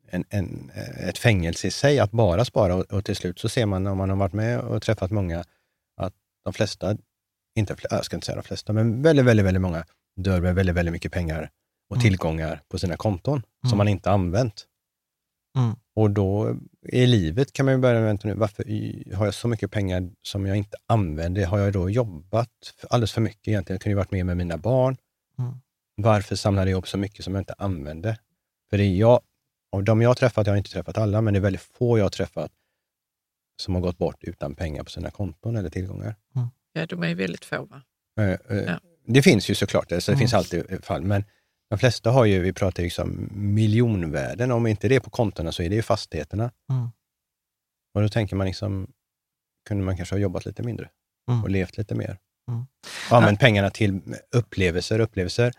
[0.10, 3.66] en, en, ett fängelse i sig att bara spara och, och, till slut så ser
[3.66, 5.44] man om man har varit med och träffat många
[5.98, 6.98] att de flesta,
[7.56, 9.86] inte, jag ska inte säga de flesta, men väldigt, väldigt, väldigt många
[10.16, 11.50] dör med väldigt, väldigt mycket pengar
[11.90, 12.02] och mm.
[12.02, 13.70] tillgångar på sina konton mm.
[13.70, 14.66] som man inte använt.
[15.58, 15.76] Mm.
[15.96, 16.56] Och då
[16.88, 18.64] i livet kan man ju börja med, varför
[19.16, 21.46] har jag så mycket pengar som jag inte använder?
[21.46, 22.50] Har jag då jobbat
[22.90, 23.76] alldeles för mycket egentligen?
[23.76, 24.98] Jag kunde ju varit med med mina barn.
[25.40, 25.54] Mm.
[25.96, 28.18] Varför samlade jag upp så mycket som jag inte använde?
[28.70, 29.22] För det är jag,
[29.72, 31.98] av de jag har träffat, jag har inte träffat alla, men det är väldigt få
[31.98, 32.52] jag har träffat
[33.62, 36.16] som har gått bort utan pengar på sina konton eller tillgångar.
[36.36, 36.48] Mm.
[36.74, 37.82] Ja, de är väldigt få va?
[38.20, 38.80] Eh, eh, ja.
[39.06, 40.20] Det finns ju såklart, så det mm.
[40.20, 41.24] finns alltid fall, men
[41.70, 45.64] de flesta har ju, vi pratar liksom miljonvärden, om inte det är på kontona så
[45.64, 46.52] är det ju fastigheterna.
[46.72, 46.90] Mm.
[47.94, 48.88] Och då tänker man liksom,
[49.68, 50.90] kunde man kanske ha jobbat lite mindre
[51.32, 51.44] mm.
[51.44, 52.18] och levt lite mer.
[52.52, 52.66] Mm.
[53.10, 54.02] Och använt pengarna till
[54.36, 55.00] upplevelser.
[55.00, 55.54] Upplevelser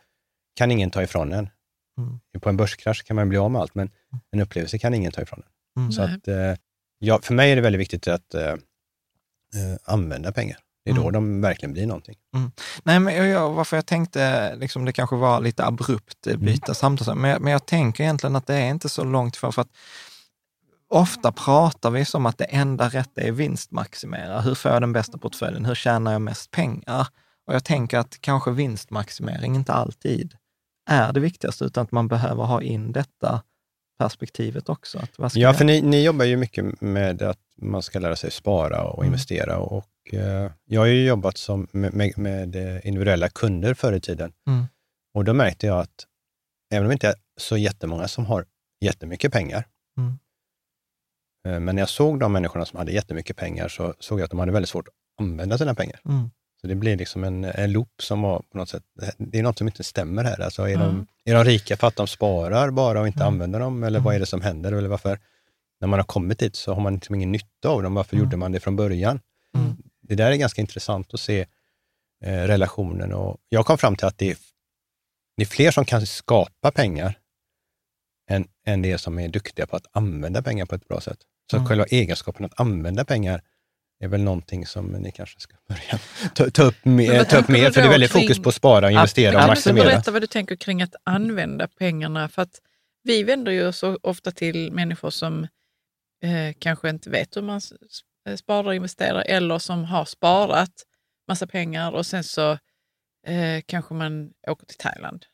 [0.57, 1.51] kan ingen ta ifrån en.
[1.99, 2.21] Mm.
[2.41, 4.21] På en börskrasch kan man bli av med allt, men mm.
[4.31, 5.83] en upplevelse kan ingen ta ifrån en.
[5.83, 5.93] Mm.
[5.93, 6.55] Så att, eh,
[6.99, 10.59] ja, för mig är det väldigt viktigt att eh, eh använda pengar.
[10.85, 11.13] Det är då mm.
[11.13, 12.17] de verkligen blir någonting.
[12.35, 12.51] Mm.
[12.83, 16.75] Nej, men jag, varför jag tänkte, liksom, det kanske var lite abrupt eh, byta mm.
[16.75, 19.71] samtal, men, men jag tänker egentligen att det är inte så långt ifrån, för att
[20.89, 24.41] ofta pratar vi som att det enda rätta är vinstmaximera.
[24.41, 25.65] Hur får jag den bästa portföljen?
[25.65, 27.07] Hur tjänar jag mest pengar?
[27.47, 30.37] Och jag tänker att kanske vinstmaximering inte alltid
[30.91, 33.43] är det viktigaste, utan att man behöver ha in detta
[33.99, 35.01] perspektivet också.
[35.35, 38.99] ja, för ni, ni, jobbar ju mycket med att man ska lära sig spara och
[39.03, 39.07] mm.
[39.07, 39.85] investera och
[40.65, 44.33] jag har ju jobbat som, med, med, eh, individuella kunder förr i tiden.
[44.47, 44.65] Mm.
[45.15, 46.07] Och då märkte jag att
[46.73, 48.45] även om det inte är så jättemånga som har
[48.81, 49.65] jättemycket pengar,
[49.99, 50.19] mm.
[51.47, 54.31] eh, men när jag såg de människorna som hade jättemycket pengar så såg jag att
[54.31, 54.95] de hade väldigt svårt att
[55.25, 56.01] använda sina pengar.
[56.05, 56.31] Mm.
[56.61, 58.83] Så det blir liksom en, en loop som var på något sätt,
[59.19, 60.41] det är något som inte stämmer här.
[60.41, 63.35] Alltså är, de, är de rika för att de sparar bara och inte mm.
[63.35, 64.73] använder dem, eller vad är det som händer?
[64.73, 65.19] Eller varför,
[65.81, 67.95] när man har kommit dit så har man liksom ingen nytta av dem.
[67.95, 69.21] Varför gjorde man det från början?
[70.11, 71.47] Det där är ganska intressant att se
[72.25, 73.13] eh, relationen.
[73.13, 74.37] Och jag kom fram till att det är,
[75.37, 77.19] det är fler som kan skapa pengar
[78.31, 81.19] än, än det som är duktiga på att använda pengar på ett bra sätt.
[81.51, 81.69] Så mm.
[81.69, 83.43] själva egenskapen att använda pengar
[84.01, 86.01] är väl någonting som ni kanske ska börja
[86.35, 88.55] ta, ta upp, mer, ta upp mer, för det är väldigt kring, fokus på att
[88.55, 89.85] spara, investera och maximera.
[89.85, 92.29] Berätta vad du tänker kring att använda pengarna.
[92.29, 92.61] För att
[93.03, 95.45] vi vänder ju oss ofta till människor som
[96.23, 97.61] eh, kanske inte vet hur man
[98.37, 100.73] sparar och investerar eller som har sparat
[101.29, 102.53] massa pengar och sen så
[103.27, 105.27] eh, kanske man åker till Thailand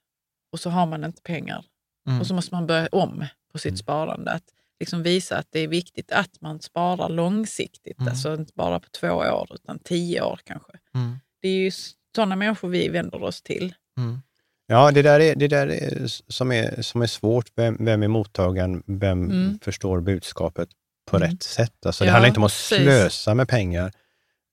[0.53, 1.65] och så har man inte pengar.
[2.09, 2.21] Mm.
[2.21, 3.77] Och så måste man börja om på sitt mm.
[3.77, 4.33] sparande.
[4.33, 4.45] Att
[4.81, 7.99] liksom visa att det är viktigt att man sparar långsiktigt.
[7.99, 8.11] Mm.
[8.11, 10.73] Alltså inte bara på två år utan tio år kanske.
[10.95, 11.17] Mm.
[11.43, 11.71] Det är ju
[12.17, 13.75] sådana människor vi vänder oss till.
[13.99, 14.19] Mm.
[14.67, 17.47] Ja, det där är det där är, som, är, som är svårt.
[17.55, 18.83] Vem, vem är mottagaren?
[18.87, 19.59] Vem mm.
[19.59, 20.69] förstår budskapet
[21.07, 21.31] på mm.
[21.31, 21.87] rätt sätt?
[21.87, 23.27] Alltså, det handlar inte om att slösa precis.
[23.35, 23.93] med pengar,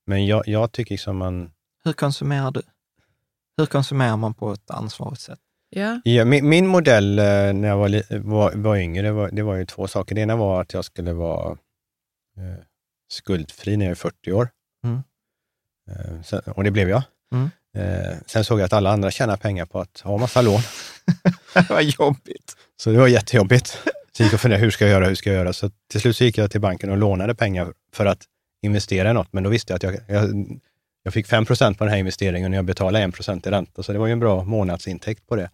[0.05, 1.51] men jag, jag tycker liksom man...
[1.83, 2.61] Hur konsumerar du?
[3.57, 5.39] Hur konsumerar man på ett ansvarigt sätt?
[5.69, 6.01] Ja.
[6.03, 9.55] ja min, min, modell eh, när jag var, var, var yngre, det var, det var
[9.55, 10.15] ju två saker.
[10.15, 11.51] Det ena var att jag skulle vara
[12.37, 12.63] eh,
[13.09, 14.49] skuldfri när jag är 40 år.
[14.83, 15.03] Mm.
[15.89, 17.03] Eh, så, och det blev jag.
[17.31, 17.49] Mm.
[17.77, 20.61] Eh, sen såg jag att alla andra tjänar pengar på att ha massa lån.
[21.53, 22.57] det var jobbigt.
[22.77, 23.77] Så det var jättejobbigt.
[24.17, 25.53] Så jag gick och funderade, hur ska jag göra, hur ska jag göra?
[25.53, 28.23] Så till slut så gick jag till banken och lånade pengar för att
[28.61, 30.59] investera i något, men då visste jag att jag, jag,
[31.03, 33.99] jag fick 5% på den här investeringen och jag betalade 1 i ränta, så det
[33.99, 35.49] var ju en bra månadsintäkt på det.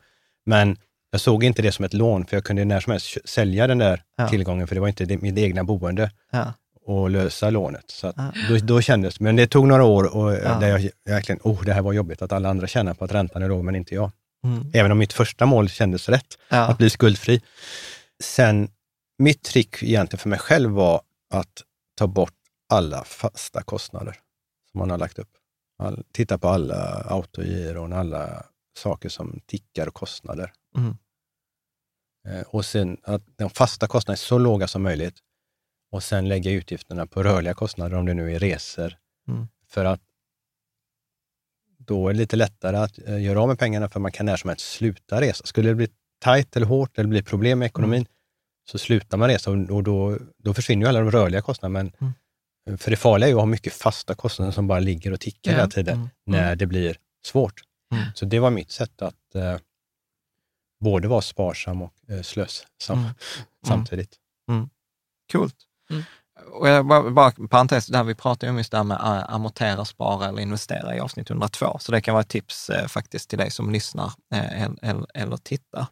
[0.45, 0.77] Men
[1.11, 3.77] jag såg inte det som ett lån, för jag kunde när som helst sälja den
[3.77, 4.27] där ja.
[4.27, 6.11] tillgången, för det var inte det, mitt egna boende.
[6.31, 6.53] Ja
[6.89, 7.83] och lösa lånet.
[7.87, 8.31] Så ah.
[8.49, 11.81] då, då kändes Men det tog några år och där jag verkligen, oh, det här
[11.81, 14.11] var jobbigt att alla andra tjänar på att räntan är låg, men inte jag.
[14.43, 14.71] Mm.
[14.73, 16.57] Även om mitt första mål kändes rätt, ja.
[16.57, 17.41] att bli skuldfri.
[18.23, 18.71] Sen,
[19.17, 21.63] mitt trick egentligen för mig själv var att
[21.95, 22.35] ta bort
[22.69, 24.19] alla fasta kostnader
[24.71, 25.29] som man har lagt upp.
[25.77, 28.45] All, titta på alla autogiron, alla
[28.77, 30.53] saker som tickar och kostnader.
[30.77, 30.97] Mm.
[32.27, 35.19] Eh, och sen att de fasta kostnaderna är så låga som möjligt
[35.91, 38.97] och sen lägga utgifterna på rörliga kostnader, om det nu är resor.
[39.27, 39.47] Mm.
[39.67, 40.01] För att
[41.77, 44.37] då är det lite lättare att uh, göra av med pengarna, för man kan när
[44.37, 45.45] som helst sluta resa.
[45.45, 45.89] Skulle det bli
[46.19, 48.07] tajt eller hårt eller bli problem med ekonomin, mm.
[48.71, 51.79] så slutar man resa och, då, då försvinner ju alla de rörliga kostnaderna.
[51.79, 52.13] Men, mm.
[52.69, 55.19] Eh, för det farliga är ju att ha mycket fasta kostnader som bara ligger och
[55.19, 55.57] tickar ja.
[55.57, 56.09] hela tiden, mm.
[56.25, 56.57] när mm.
[56.57, 57.61] det blir svårt.
[57.93, 58.03] Mm.
[58.15, 59.57] Så det var mitt sätt att uh,
[60.79, 62.65] både vara sparsam och uh, slösam
[63.67, 64.15] samtidigt.
[65.31, 65.55] Coolt.
[66.51, 69.85] Och jag bara, bara parentes, där vi pratade om just det här med eh, amortera,
[69.85, 71.77] spara eller investera i avsnitt 102.
[71.79, 75.37] Så det kan vara ett tips eh, faktiskt till dig som lyssnar eh, eller, eller
[75.37, 75.87] tittar.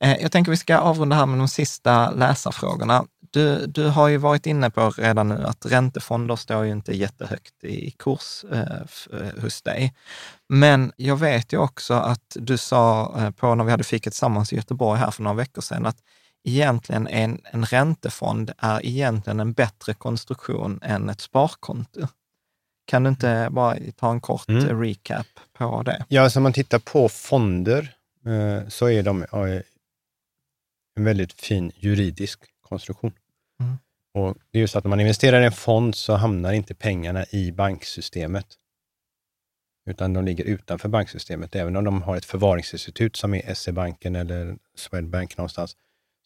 [0.00, 3.04] Eh, jag tänker vi ska avrunda här med de sista läsarfrågorna.
[3.30, 7.64] Du, du har ju varit inne på redan nu att räntefonder står ju inte jättehögt
[7.64, 8.62] i kurs eh,
[9.20, 9.94] eh, hos dig.
[10.48, 14.52] Men jag vet ju också att du sa eh, på när vi hade fikat tillsammans
[14.52, 15.96] i Göteborg här för några veckor sedan att
[16.48, 22.06] egentligen en, en räntefond är egentligen en bättre konstruktion än ett sparkonto.
[22.84, 24.80] Kan du inte bara ta en kort mm.
[24.80, 26.04] recap på det?
[26.08, 27.96] Ja, alltså om man tittar på fonder
[28.26, 29.62] eh, så är de eh,
[30.96, 33.12] en väldigt fin juridisk konstruktion.
[33.60, 33.78] Mm.
[34.14, 36.74] Och det är ju så att när man investerar i en fond så hamnar inte
[36.74, 38.46] pengarna i banksystemet,
[39.90, 41.54] utan de ligger utanför banksystemet.
[41.54, 45.76] Även om de har ett förvaringsinstitut som är SE-banken eller Swedbank någonstans,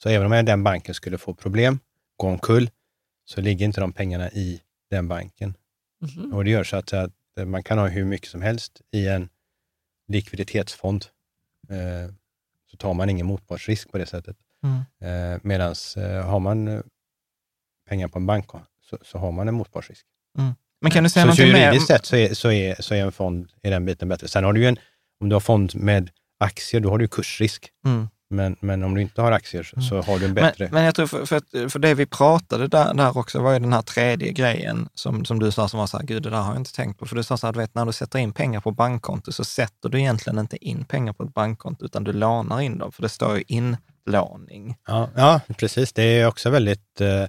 [0.03, 1.78] så även om den banken skulle få problem,
[2.16, 2.70] gå omkull,
[3.24, 5.55] så ligger inte de pengarna i den banken.
[6.16, 6.32] Mm.
[6.32, 7.12] Och Det gör så att, att,
[7.46, 9.28] man kan ha hur mycket som helst i en
[10.09, 11.07] likviditetsfond.
[11.68, 12.14] Eh,
[12.70, 14.36] så tar man ingen motpartsrisk på det sättet.
[14.62, 15.34] Mm.
[15.34, 16.80] Eh, Medan eh, har man eh,
[17.88, 18.46] pengar på en bank
[18.90, 20.07] så, så har man en motpartsrisk.
[20.38, 20.53] Mm.
[20.80, 23.12] Men kan du säga så, så juridiskt sett så är, så, är, så är en
[23.12, 24.28] fond i den biten bättre.
[24.28, 24.78] Sen har du ju en,
[25.20, 27.70] om du har fond med aktier, då har du kursrisk.
[27.84, 28.09] Mm.
[28.33, 30.64] Men, men om du inte har aktier så, så har du en bättre...
[30.64, 33.59] Men, men jag tror, för, för, för det vi pratade där, där också var ju
[33.59, 36.37] den här tredje grejen som, som du sa som var så här, gud det där
[36.37, 37.07] har jag inte tänkt på.
[37.07, 39.45] För du sa så här, du vet när du sätter in pengar på bankkonto så
[39.45, 43.03] sätter du egentligen inte in pengar på ett bankkonto utan du lånar in dem, för
[43.03, 44.76] det står ju inlåning.
[44.87, 45.93] Ja, ja precis.
[45.93, 47.24] Det är också väldigt eh,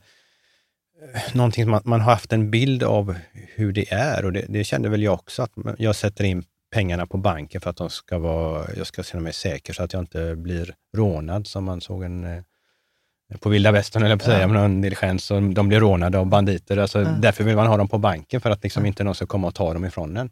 [1.33, 3.15] någonting som man, man, har haft en bild av
[3.55, 6.43] hur det är och det, det kände väl jag också, att jag sätter in
[6.73, 9.93] pengarna på banken för att de ska vara, jag ska känna mig säker så att
[9.93, 12.43] jag inte blir rånad som man såg en eh,
[13.39, 16.25] på vilda västern, eller på att säga, med någon diligens, och de blir rånade av
[16.25, 16.77] banditer.
[16.77, 17.09] Alltså, ja.
[17.09, 19.55] Därför vill man ha dem på banken, för att liksom inte någon ska komma och
[19.55, 20.31] ta dem ifrån en.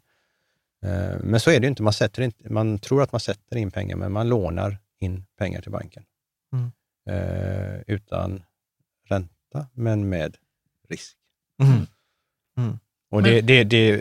[0.84, 1.82] Eh, men så är det inte.
[1.82, 2.52] Man, sätter inte.
[2.52, 6.04] man tror att man sätter in pengar, men man lånar in pengar till banken.
[6.52, 6.72] Mm.
[7.10, 8.42] Eh, utan
[9.08, 10.36] ränta, men med
[10.88, 11.16] risk.
[11.62, 11.86] Mm.
[12.58, 12.78] Mm.
[13.10, 14.00] Och det, det, det,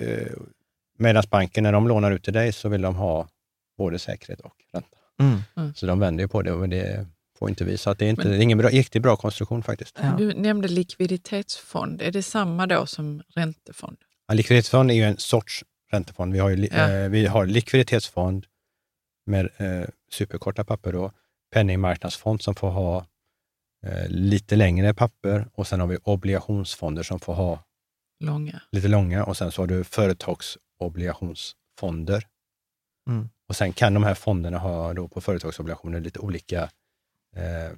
[1.02, 3.28] Medan banken, när de lånar ut till dig, så vill de ha
[3.78, 4.97] både säkerhet och ränta.
[5.20, 5.39] Mm.
[5.58, 5.74] Mm.
[5.74, 7.08] Så de vänder ju på det och det
[7.39, 7.78] får inte vi.
[7.78, 9.99] Så att det är, inte, Men, det är ingen bra, riktigt bra konstruktion faktiskt.
[10.02, 10.16] Ja.
[10.18, 12.02] Du nämnde likviditetsfond.
[12.02, 13.97] Är det samma då som räntefond?
[14.28, 16.34] Ja, likviditetsfond är ju en sorts räntefond.
[16.34, 16.91] Vi har, ju, ja.
[16.91, 18.45] eh, vi har likviditetsfond
[19.26, 21.12] med eh, superkorta papper då,
[21.54, 23.06] penningmarknadsfond som får ha
[23.86, 27.64] eh, lite längre papper och sen har vi obligationsfonder som får ha
[28.20, 28.62] långa.
[28.72, 32.28] lite långa och sen så har du företags obligationsfonder.
[33.10, 33.30] Mm.
[33.48, 36.70] Och sen kan de här fonderna ha då på företagsobligationer lite olika
[37.36, 37.78] eh,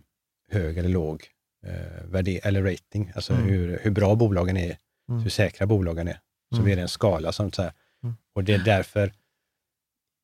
[0.49, 1.27] hög eller låg
[1.65, 3.45] eh, värde, eller rating, alltså mm.
[3.45, 4.77] hur, hur bra bolagen är,
[5.09, 5.21] mm.
[5.21, 6.19] hur säkra bolagen är.
[6.55, 6.71] Så mm.
[6.71, 7.31] är det en skala.
[7.31, 8.15] Sånt så mm.
[8.33, 9.13] Och det är därför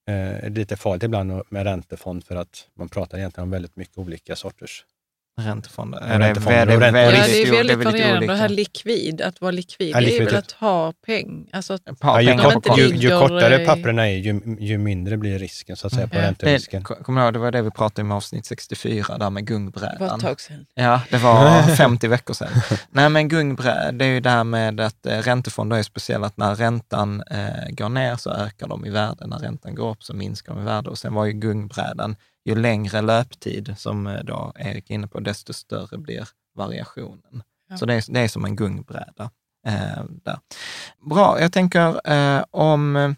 [0.10, 4.36] eh, lite farligt ibland med räntefond, för att man pratar egentligen om väldigt mycket olika
[4.36, 4.86] sorters
[5.40, 6.08] Räntefonder.
[6.10, 8.28] Ja, räntefonder det, det, det, ja, det är väldigt varierande.
[8.28, 11.50] Det här likvid, att vara likvid, ja, det är väl att ha peng.
[11.54, 15.76] Alltså att ja, ju, kort, ju, ju kortare papperna är, ju, ju mindre blir risken
[15.76, 16.10] så att säga, mm.
[16.10, 16.22] på ja.
[16.22, 16.84] ränterisken.
[16.84, 19.96] Kommer du ihåg, det var det vi pratade om i avsnitt 64, där med gungbrädan.
[20.00, 20.66] Det var ett tag sedan.
[20.74, 22.50] Ja, det var 50 veckor sedan.
[22.90, 26.38] Nej, men gungbräd, det är ju det här med att eh, räntefonder är speciella, att
[26.38, 30.14] när räntan eh, går ner så ökar de i värde, när räntan går upp så
[30.14, 30.90] minskar de i värde.
[30.90, 32.16] Och sen var ju gungbrädan
[32.50, 37.44] ju längre löptid, som eh, då Erik är inne på, desto större blir variationen.
[37.70, 37.78] Ja.
[37.78, 39.32] Så det är, det är som en gungbräda.
[39.66, 40.40] Eh, där.
[41.10, 42.96] Bra, jag tänker eh, om...
[42.96, 43.16] Eh,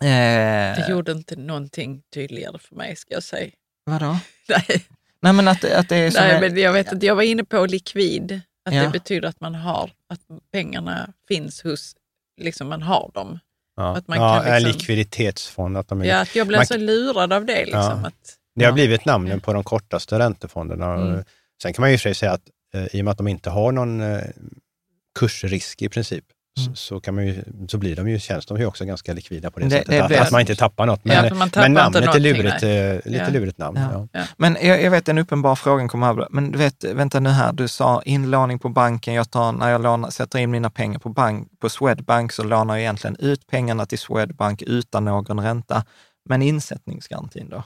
[0.00, 3.50] det gjorde inte någonting tydligare för mig, ska jag säga.
[3.84, 4.18] Vadå?
[4.48, 4.86] Nej.
[5.22, 7.44] Nej, men att, att det är Nej, en, men jag vet att jag var inne
[7.44, 8.82] på likvid, att ja.
[8.82, 10.20] det betyder att man har, att
[10.52, 11.96] pengarna finns hos,
[12.40, 13.38] liksom man har dem.
[13.80, 15.76] Ja, att man ja kan liksom, likviditetsfond.
[15.76, 17.64] Att de är, ja, att jag blev man, så lurad av det.
[17.64, 18.06] Liksom, ja.
[18.06, 20.94] att, det har blivit namnen på de kortaste räntefonderna.
[20.94, 21.24] Mm.
[21.62, 22.42] Sen kan man ju säga att
[22.74, 24.20] eh, i och med att de inte har någon eh,
[25.18, 26.24] kursrisk i princip,
[26.58, 26.76] Mm.
[26.76, 29.60] Så, kan man ju, så blir de ju, känns de ju också ganska likvida på
[29.60, 29.88] det, det sättet.
[29.88, 31.04] Det, att, att, man inte tappar något.
[31.04, 33.28] Men, ja, men namnet är lurigt, eh, lite ja.
[33.28, 33.78] lurigt namn.
[33.92, 34.08] Ja.
[34.12, 34.20] Ja.
[34.36, 36.26] Men jag, jag, vet en uppenbar fråga kommer här.
[36.30, 39.14] Men du vet, vänta nu här, du sa inlåning på banken.
[39.14, 42.74] Jag tar, när jag lånar, sätter in mina pengar på, bank, på Swedbank så lånar
[42.74, 45.84] jag egentligen ut pengarna till Swedbank utan någon ränta.
[46.28, 47.62] Men insättningsgarantin då?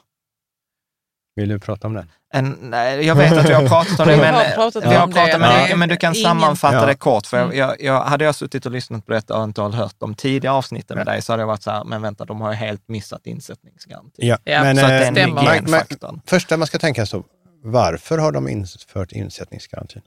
[1.36, 2.06] Vill du prata om det?
[2.34, 4.94] En, nej, jag vet att vi har pratat om det, men, vi har pratat, vi
[4.94, 6.24] har pratat men, det, men du kan ingen...
[6.24, 7.26] sammanfatta det kort.
[7.26, 10.14] För jag, jag, jag, hade jag suttit och lyssnat på detta och inte hört de
[10.14, 12.56] tidigare avsnitten med dig så hade jag varit så här, men vänta, de har ju
[12.56, 14.26] helt missat insättningsgarantin.
[14.28, 16.20] Ja, ja, men, så att det är en hygienfaktor.
[16.26, 17.24] Första man ska tänka så,
[17.62, 20.02] varför har de infört insättningsgarantin?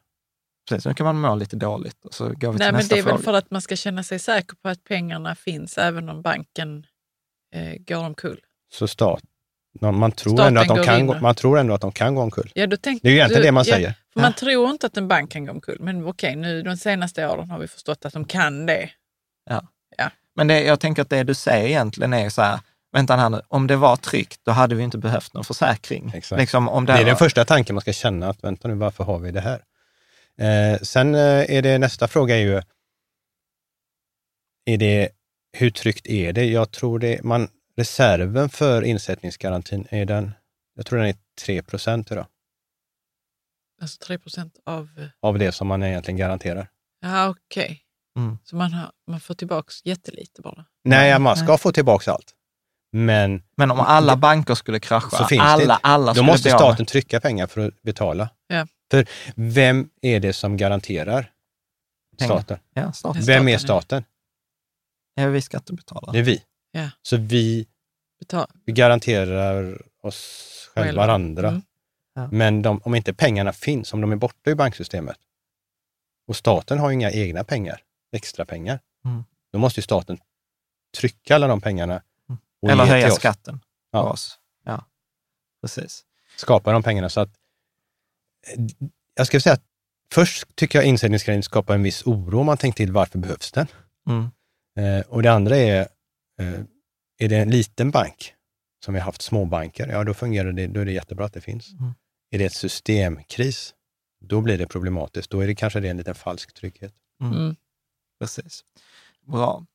[0.69, 2.87] Precis, nu kan man må lite dåligt och så går vi till Nej, nästa men
[2.87, 3.15] Det är fråga.
[3.15, 6.85] väl för att man ska känna sig säker på att pengarna finns även om banken
[7.55, 8.39] eh, går omkull.
[8.73, 9.23] Så stat,
[9.81, 12.51] man tror, ändå att de kan, gå, man tror ändå att de kan gå omkull.
[12.55, 13.93] Ja, då tänk, det är ju egentligen du, det man säger.
[14.13, 17.27] för Man tror inte att en bank kan gå omkull, men okej, nu de senaste
[17.27, 18.89] åren har vi förstått att de kan det.
[19.49, 19.67] Ja.
[19.97, 20.11] ja.
[20.35, 22.59] Men det, jag tänker att det du säger egentligen är så här,
[22.91, 26.11] vänta här nu, om det var tryggt, då hade vi inte behövt någon försäkring.
[26.15, 26.39] Exakt.
[26.39, 27.09] Liksom, om det, det är var...
[27.09, 29.61] den första tanken man ska känna, att vänta nu, varför har vi det här?
[30.41, 32.61] Eh, sen eh, är det nästa fråga är ju,
[34.65, 35.09] är det,
[35.57, 36.45] hur tryggt är det?
[36.45, 40.31] Jag tror det, man, Reserven för insättningsgarantin, är den,
[40.75, 42.27] jag tror den är 3 procent idag.
[43.81, 44.89] Alltså 3 procent av?
[44.97, 46.67] Eh, av det som man egentligen garanterar.
[47.01, 47.63] Ja, okej.
[47.63, 47.77] Okay.
[48.17, 48.37] Mm.
[48.43, 50.65] Så man, har, man får tillbaka jättelite bara?
[50.83, 51.57] Nej, man ska Nej.
[51.57, 52.33] få tillbaka allt.
[52.91, 56.85] Men, men om alla banker skulle krascha, så finns alla, det alla då måste staten
[56.85, 58.29] trycka pengar för att betala.
[58.47, 58.67] Ja.
[58.91, 61.31] För vem är det som garanterar
[62.21, 62.57] staten?
[62.73, 63.21] Ja, staten?
[63.25, 64.03] Vem är staten?
[65.15, 66.11] Ja, vi skattebetalare.
[66.11, 66.43] Det är vi.
[66.71, 66.89] Ja.
[67.01, 67.67] Så vi,
[68.65, 71.47] vi garanterar oss själva varandra.
[71.47, 71.61] Mm.
[72.13, 72.29] Ja.
[72.31, 75.17] Men de, om inte pengarna finns, om de är borta ur banksystemet,
[76.27, 79.23] och staten har ju inga egna pengar, extra pengar, mm.
[79.51, 80.19] då måste ju staten
[80.97, 82.01] trycka alla de pengarna.
[82.29, 82.39] Mm.
[82.71, 83.59] Eller höja skatten
[83.91, 84.03] ja.
[84.03, 84.39] på oss.
[84.63, 84.85] Ja,
[85.61, 86.03] precis.
[86.37, 87.29] Skapa de pengarna så att...
[89.13, 89.63] Jag ska säga att
[90.13, 93.67] först tycker jag insättningsgarantin skapar en viss oro om man tänker till varför behövs den?
[94.09, 94.29] Mm.
[94.77, 95.87] Eh, och det andra är
[97.19, 98.33] är det en liten bank,
[98.85, 101.41] som vi har haft småbanker, ja då fungerar det, då är det jättebra att det
[101.41, 101.71] finns.
[101.79, 101.93] Mm.
[102.31, 103.73] Är det ett systemkris,
[104.25, 105.31] då blir det problematiskt.
[105.31, 106.93] Då är det kanske det en liten falsk trygghet.
[107.21, 107.37] Mm.
[107.37, 107.55] Mm.
[108.19, 108.63] Precis.
[109.27, 109.65] Bra.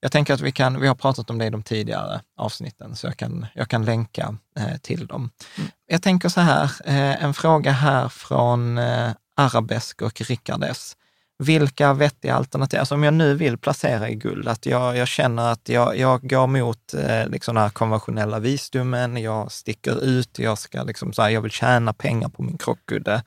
[0.00, 3.06] Jag tänker att vi, kan, vi har pratat om det i de tidigare avsnitten, så
[3.06, 5.30] jag kan, jag kan länka eh, till dem.
[5.58, 5.70] Mm.
[5.86, 10.96] Jag tänker så här, eh, en fråga här från eh, Arabesk och Rickard S
[11.40, 15.52] vilka vettiga alternativ, alltså om jag nu vill placera i guld, att jag, jag känner
[15.52, 20.58] att jag, jag går mot eh, liksom den här konventionella visdomen, jag sticker ut, jag
[20.58, 23.22] ska liksom så här, jag vill tjäna pengar på min krockkudde.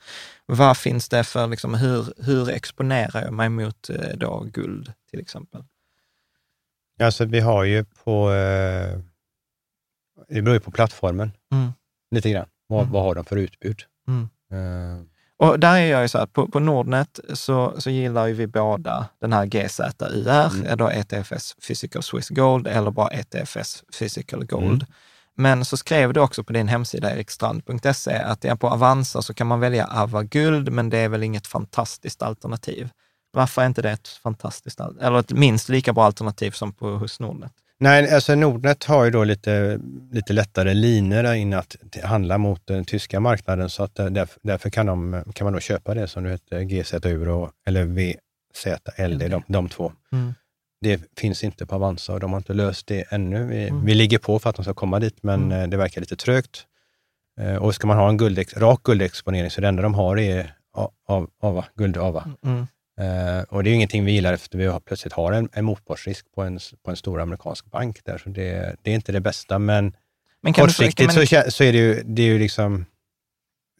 [0.46, 5.20] Vad finns det för, liksom, hur, hur exponerar jag mig mot eh, då guld till
[5.20, 5.64] exempel?
[7.02, 8.98] Alltså vi har ju på, eh,
[10.28, 11.72] det beror ju på plattformen mm.
[12.10, 12.46] lite grann.
[12.66, 12.92] Vad, mm.
[12.92, 13.82] vad har de för utbud?
[14.08, 14.28] Mm.
[14.52, 15.02] Uh,
[15.36, 18.46] och där är jag ju så att på, på Nordnet så, så gillar ju vi
[18.46, 20.78] båda den här GZUR, mm.
[20.78, 24.82] då ETFS Physical Swiss Gold eller bara ETFS Physical Gold.
[24.82, 24.86] Mm.
[25.36, 29.60] Men så skrev du också på din hemsida erikstrand.se att på Avanza så kan man
[29.60, 32.88] välja Ava Guld, men det är väl inget fantastiskt alternativ.
[33.32, 37.20] Varför är inte det ett fantastiskt, eller ett minst lika bra alternativ som på hos
[37.20, 37.52] Nordnet?
[37.80, 39.80] Nej, alltså Nordnet har ju då lite,
[40.12, 44.86] lite lättare linor in att handla mot den tyska marknaden, så att därför, därför kan,
[44.86, 49.68] de, kan man då köpa det som du heter, GZ Euro eller VZLD, de, de
[49.68, 49.92] två.
[50.12, 50.34] Mm.
[50.80, 53.46] Det finns inte på Avanza och de har inte löst det ännu.
[53.46, 53.84] Vi, mm.
[53.84, 55.70] vi ligger på för att de ska komma dit, men mm.
[55.70, 56.66] det verkar lite trögt.
[57.40, 60.54] Eh, och ska man ha en guld, rak guldexponering, så det enda de har är
[61.06, 62.30] av, ava, guldava.
[62.44, 62.66] Mm.
[63.00, 66.26] Uh, och det är ingenting vi gillar efter vi har, plötsligt har en, en motpartsrisk
[66.34, 68.18] på en, på en stor amerikansk bank där.
[68.18, 69.96] Så det, det är inte det bästa, men,
[70.40, 71.26] men kortsiktigt men...
[71.26, 72.86] så, så är det ju, det är ju liksom,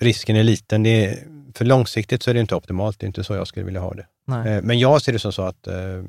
[0.01, 0.83] risken är liten.
[0.83, 2.99] Det är, för långsiktigt så är det inte optimalt.
[2.99, 4.07] Det är inte så jag skulle vilja ha det.
[4.29, 6.05] Uh, men jag ser det som så att uh,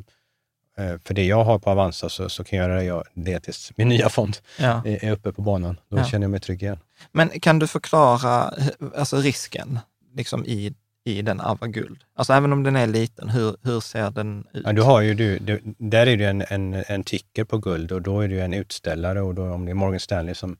[0.78, 4.10] för det jag har på Avanza så, så kan jag göra det tills min nya
[4.10, 4.82] fond ja.
[4.86, 5.80] är, är uppe på banan.
[5.90, 6.06] Då ja.
[6.06, 6.80] känner jag mig trygg igen.
[7.12, 8.54] Men kan du förklara
[8.96, 9.80] alltså risken
[10.14, 10.74] liksom i
[11.06, 12.04] i den Ava Guld?
[12.16, 14.64] Alltså även om den är liten, hur, hur ser den ut?
[14.66, 17.92] Ja, du har ju, du, du, där är det en, en, en ticker på guld
[17.92, 20.58] och då är det en utställare och då, om det är Morgan Stanley som,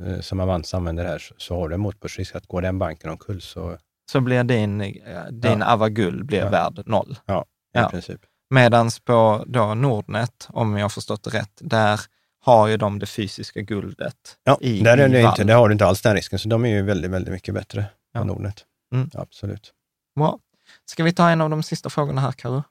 [0.00, 2.78] eh, som Avanza använder det här så, så har du en motbörsrisk att går den
[2.78, 3.78] banken omkull så...
[4.12, 5.66] Så blir din, eh, din ja.
[5.66, 6.50] Ava Guld blir ja.
[6.50, 7.18] värd noll?
[7.26, 7.88] Ja, i ja.
[7.90, 8.20] princip.
[8.50, 12.00] Medan på då Nordnet, om jag har förstått det rätt, där
[12.40, 14.14] har ju de det fysiska guldet.
[14.44, 16.64] Ja, i, där, är det inte, där har du inte alls den risken, så de
[16.64, 17.84] är ju väldigt, väldigt mycket bättre
[18.14, 18.64] på Nordnet.
[18.94, 19.10] Mm.
[19.14, 19.72] Absolut.
[20.18, 20.38] Bra.
[20.84, 22.62] Ska vi ta en av de sista frågorna här, Karo?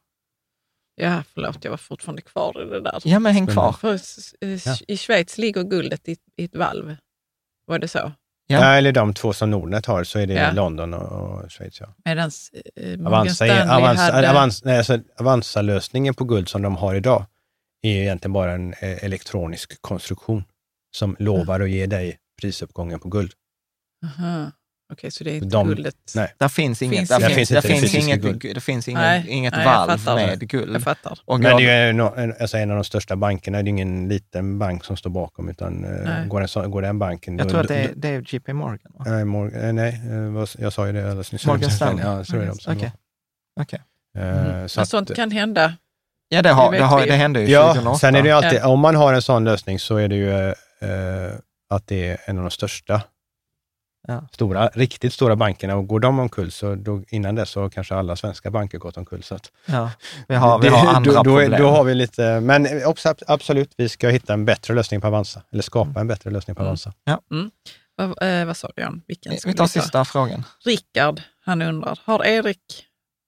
[0.96, 3.02] Ja, förlåt, jag var fortfarande kvar i det där.
[3.04, 3.72] Ja, men häng kvar.
[3.72, 4.00] För,
[4.88, 6.96] I Schweiz ligger guldet i, i ett valv.
[7.66, 8.12] Var det så?
[8.48, 8.60] Ja.
[8.60, 8.74] ja.
[8.74, 10.52] eller de två som Nordnet har, så är det ja.
[10.52, 11.80] London och, och Schweiz.
[11.80, 11.94] Ja.
[12.06, 12.32] Medan
[12.76, 14.30] eh, Avanza, Avanza, hade...
[14.30, 17.26] Avanza, nej, alltså, Avanza-lösningen på guld som de har idag
[17.82, 20.44] är egentligen bara en eh, elektronisk konstruktion
[20.92, 23.34] som lovar att ge dig prisuppgången på guld.
[24.06, 24.52] Aha.
[24.94, 25.96] Okej, så det är inte de, guldet?
[26.16, 26.34] Nej.
[26.38, 28.42] Där finns inget, finns, där finns, finns, det finns inget, guld.
[28.56, 30.76] det finns inget, nej, inget nej, valv med guld.
[30.76, 31.20] Jag fattar.
[31.26, 34.10] Och Men det är ju en, alltså en av de största bankerna, det är ingen
[34.10, 37.38] liten bank som står bakom, utan eh, går den, går den banken...
[37.38, 38.94] Jag tror att det är, det är JP Morgan.
[38.94, 39.06] Va?
[39.08, 41.46] Nej, Morgan, eh, nej, eh, jag sa ju det alldeles nyss.
[41.46, 42.06] Morgan Stanley?
[42.06, 42.92] Ja, så är det de Okej.
[43.62, 43.80] Okay.
[44.18, 44.70] Mm.
[44.70, 45.74] Så Men sånt kan hända?
[46.30, 48.00] Ja, det, har, det, har, det hände ju ja, 2008.
[48.00, 50.50] Sen är det ju alltid, om man har en sån lösning så är det ju
[50.50, 51.34] eh,
[51.70, 53.02] att det är en av de största
[54.08, 54.28] Ja.
[54.32, 58.16] Stora, riktigt stora bankerna och går de omkull så då, innan dess så kanske alla
[58.16, 59.24] svenska banker gått omkull.
[59.24, 59.92] Så att, ja,
[60.28, 61.62] vi har, vi har andra då, problem.
[61.62, 62.68] Då har vi lite, men
[63.28, 66.02] absolut, vi ska hitta en bättre lösning på Avanza, eller skapa mm.
[66.02, 66.94] en bättre lösning på Avanza.
[67.04, 67.22] Ja.
[67.32, 67.52] Mm.
[67.96, 69.02] Vad, eh, vad sa du Jan?
[69.08, 70.44] Vilken vi tar sista frågan.
[70.66, 72.86] Rickard, han undrar, har Erik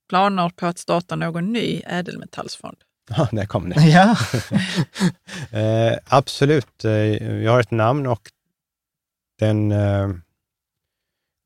[0.09, 2.77] planer på att starta någon ny ädelmetallsfond?
[3.17, 3.81] Ja, där kom det.
[3.89, 4.15] Ja.
[5.59, 6.91] eh, absolut, eh,
[7.43, 8.21] jag har ett namn och
[9.39, 10.09] den eh,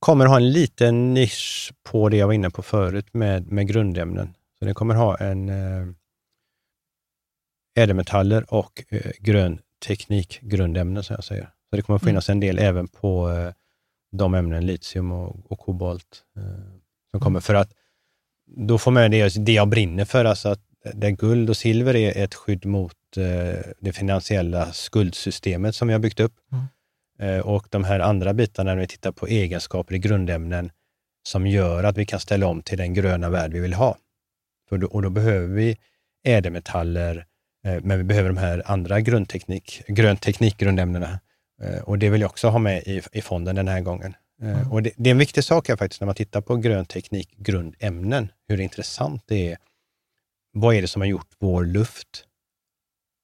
[0.03, 4.35] kommer ha en liten nisch på det jag var inne på förut med, med grundämnen.
[4.59, 5.87] Så den kommer ha en eh,
[7.75, 11.49] ädelmetaller och eh, grön teknik, grundämnen som jag säger.
[11.69, 12.07] Så det kommer mm.
[12.07, 13.53] finnas en del även på eh,
[14.11, 16.43] de ämnen, litium och, och kobolt, eh,
[17.11, 17.71] som kommer för att
[18.45, 20.61] då får man det, det jag brinner för, alltså att
[20.93, 25.99] där guld och silver är ett skydd mot eh, det finansiella skuldsystemet som vi har
[25.99, 26.33] byggt upp.
[26.51, 26.65] Mm.
[27.19, 30.71] Eh, och de här andra bitarna, när vi tittar på egenskaper i grundämnen
[31.23, 33.97] som gör att vi kan ställa om till den gröna värld vi vill ha.
[34.69, 35.77] För då, och då behöver vi
[36.23, 37.25] ädelmetaller,
[37.65, 41.19] eh, men vi behöver de här andra grundteknik, grön teknikgrundämnena.
[41.61, 44.15] Eh, och det vill jag också ha med i, i fonden den här gången.
[44.41, 44.71] Mm.
[44.71, 47.37] Och det, det, är en viktig sak här faktiskt när man tittar på grön teknik
[47.37, 49.57] grundämnen, hur intressant det är.
[50.53, 52.25] Vad är det som har gjort vår luft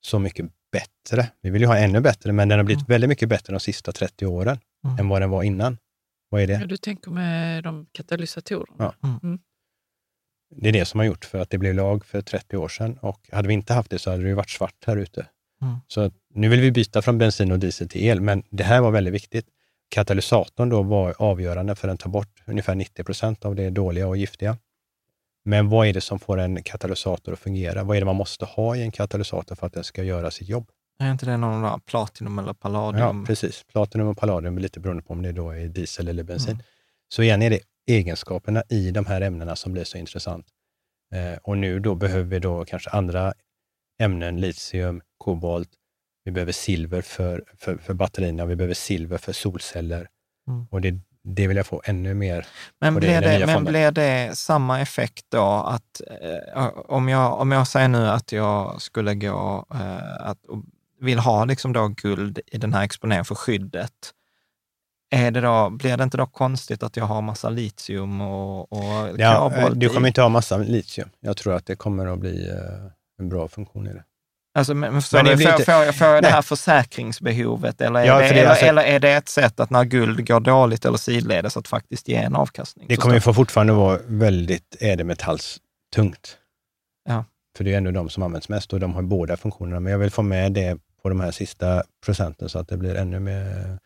[0.01, 1.27] så mycket bättre.
[1.41, 2.93] Vi vill ju ha ännu bättre, men den har blivit mm.
[2.93, 4.99] väldigt mycket bättre de sista 30 åren mm.
[4.99, 5.77] än vad den var innan.
[6.29, 6.53] Vad är det?
[6.53, 8.75] Ja, du tänker med de katalysatorerna?
[8.77, 8.93] Ja.
[9.03, 9.19] Mm.
[9.23, 9.39] mm.
[10.55, 12.97] Det är det som har gjort för att det blev lag för 30 år sedan
[13.01, 15.25] och hade vi inte haft det så hade det ju varit svart här ute.
[15.61, 15.75] Mm.
[15.87, 18.91] Så nu vill vi byta från bensin och diesel till el, men det här var
[18.91, 19.45] väldigt viktigt.
[19.89, 24.17] Katalysatorn då var avgörande för att ta bort ungefär 90 procent av det dåliga och
[24.17, 24.57] giftiga.
[25.49, 27.83] Men vad är det som får en katalysator att fungera?
[27.83, 30.49] Vad är det man måste ha i en katalysator för att den ska göra sitt
[30.49, 30.69] jobb?
[30.99, 33.19] Är inte det någon där platinum eller palladium?
[33.19, 33.63] Ja, precis.
[33.63, 36.51] Platinum och palladium, lite beroende på om det då är diesel eller bensin.
[36.51, 36.63] Mm.
[37.07, 40.45] Så igen är det egenskaperna i de här ämnena som blir så intressant.
[41.13, 43.33] Eh, och nu då behöver vi då kanske andra
[43.99, 45.69] ämnen, litium, kobolt,
[46.23, 50.07] vi behöver silver för, för, för batterierna, vi behöver silver för solceller.
[50.47, 50.67] Mm.
[50.71, 50.99] Och det
[51.35, 52.47] det vill jag få ännu mer
[52.81, 57.67] Men, blir det, men blir det samma effekt då att eh, om, jag, om jag
[57.67, 60.37] säger nu att jag skulle gå eh, att,
[61.01, 64.13] vill ha liksom då guld i den här exponeringen för skyddet,
[65.11, 69.09] är det då, blir det inte då konstigt att jag har massa litium och, och
[69.17, 71.09] ja, Du kommer inte ha massa litium.
[71.19, 74.03] Jag tror att det kommer att bli eh, en bra funktion i det.
[74.53, 75.63] Alltså, men, men får, inte...
[75.65, 78.65] får, jag, får jag det här försäkringsbehovet eller är, ja, det, det, eller, alltså...
[78.65, 82.15] eller är det ett sätt att när guld går dåligt eller sidledes att faktiskt ge
[82.15, 82.85] en avkastning?
[82.89, 86.37] Det kommer ju fortfarande vara väldigt ädelmetallstungt.
[87.09, 87.25] Ja.
[87.57, 89.79] För det är ändå de som används mest och de har båda funktionerna.
[89.79, 92.95] Men jag vill få med det på de här sista procenten så att det blir
[92.95, 93.79] ännu mer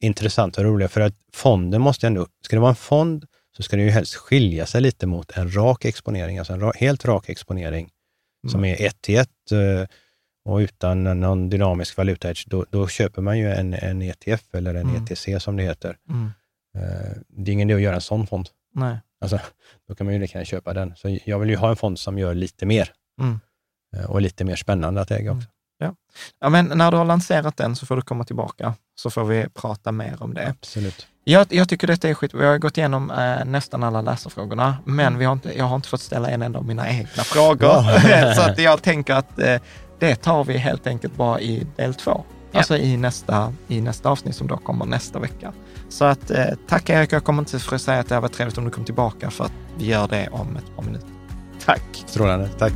[0.00, 0.90] intressant och roligt.
[0.90, 3.26] För att fonden måste ändå, ska det vara en fond
[3.56, 7.04] så ska det ju helst skilja sig lite mot en rak exponering, alltså en helt
[7.04, 7.90] rak exponering.
[8.50, 9.86] Som är ett till ett eh,
[10.44, 14.88] och utan någon dynamisk valuta då, då köper man ju en, en ETF eller en
[14.88, 15.04] mm.
[15.04, 15.96] ETC som det heter.
[16.08, 16.30] Mm.
[16.78, 18.48] Eh, det är ingen idé att göra en sån fond.
[18.74, 18.98] Nej.
[19.20, 19.40] Alltså,
[19.88, 20.96] då kan man ju lika gärna köpa den.
[20.96, 23.40] Så jag vill ju ha en fond som gör lite mer mm.
[23.96, 25.48] Eh, och lite mer spännande att äga också.
[25.78, 25.94] Ja.
[26.40, 29.48] ja, men när du har lanserat den så får du komma tillbaka, så får vi
[29.48, 30.48] prata mer om det.
[30.48, 31.08] Absolut.
[31.26, 32.34] Jag, jag tycker detta är skit.
[32.34, 35.18] Vi har gått igenom eh, nästan alla läsarfrågorna, men mm.
[35.18, 38.34] vi har inte, jag har inte fått ställa en enda av mina egna frågor.
[38.34, 39.56] så att jag tänker att eh,
[39.98, 42.24] det tar vi helt enkelt bara i del två.
[42.50, 42.58] Ja.
[42.58, 45.52] Alltså i nästa, i nästa avsnitt som då kommer nästa vecka.
[45.88, 48.58] Så att eh, tack Erik, jag kommer inte för att säga att det var trevligt
[48.58, 51.08] om du kom tillbaka för att vi gör det om ett par minuter.
[51.64, 52.04] Tack!
[52.06, 52.74] Strålande, tack!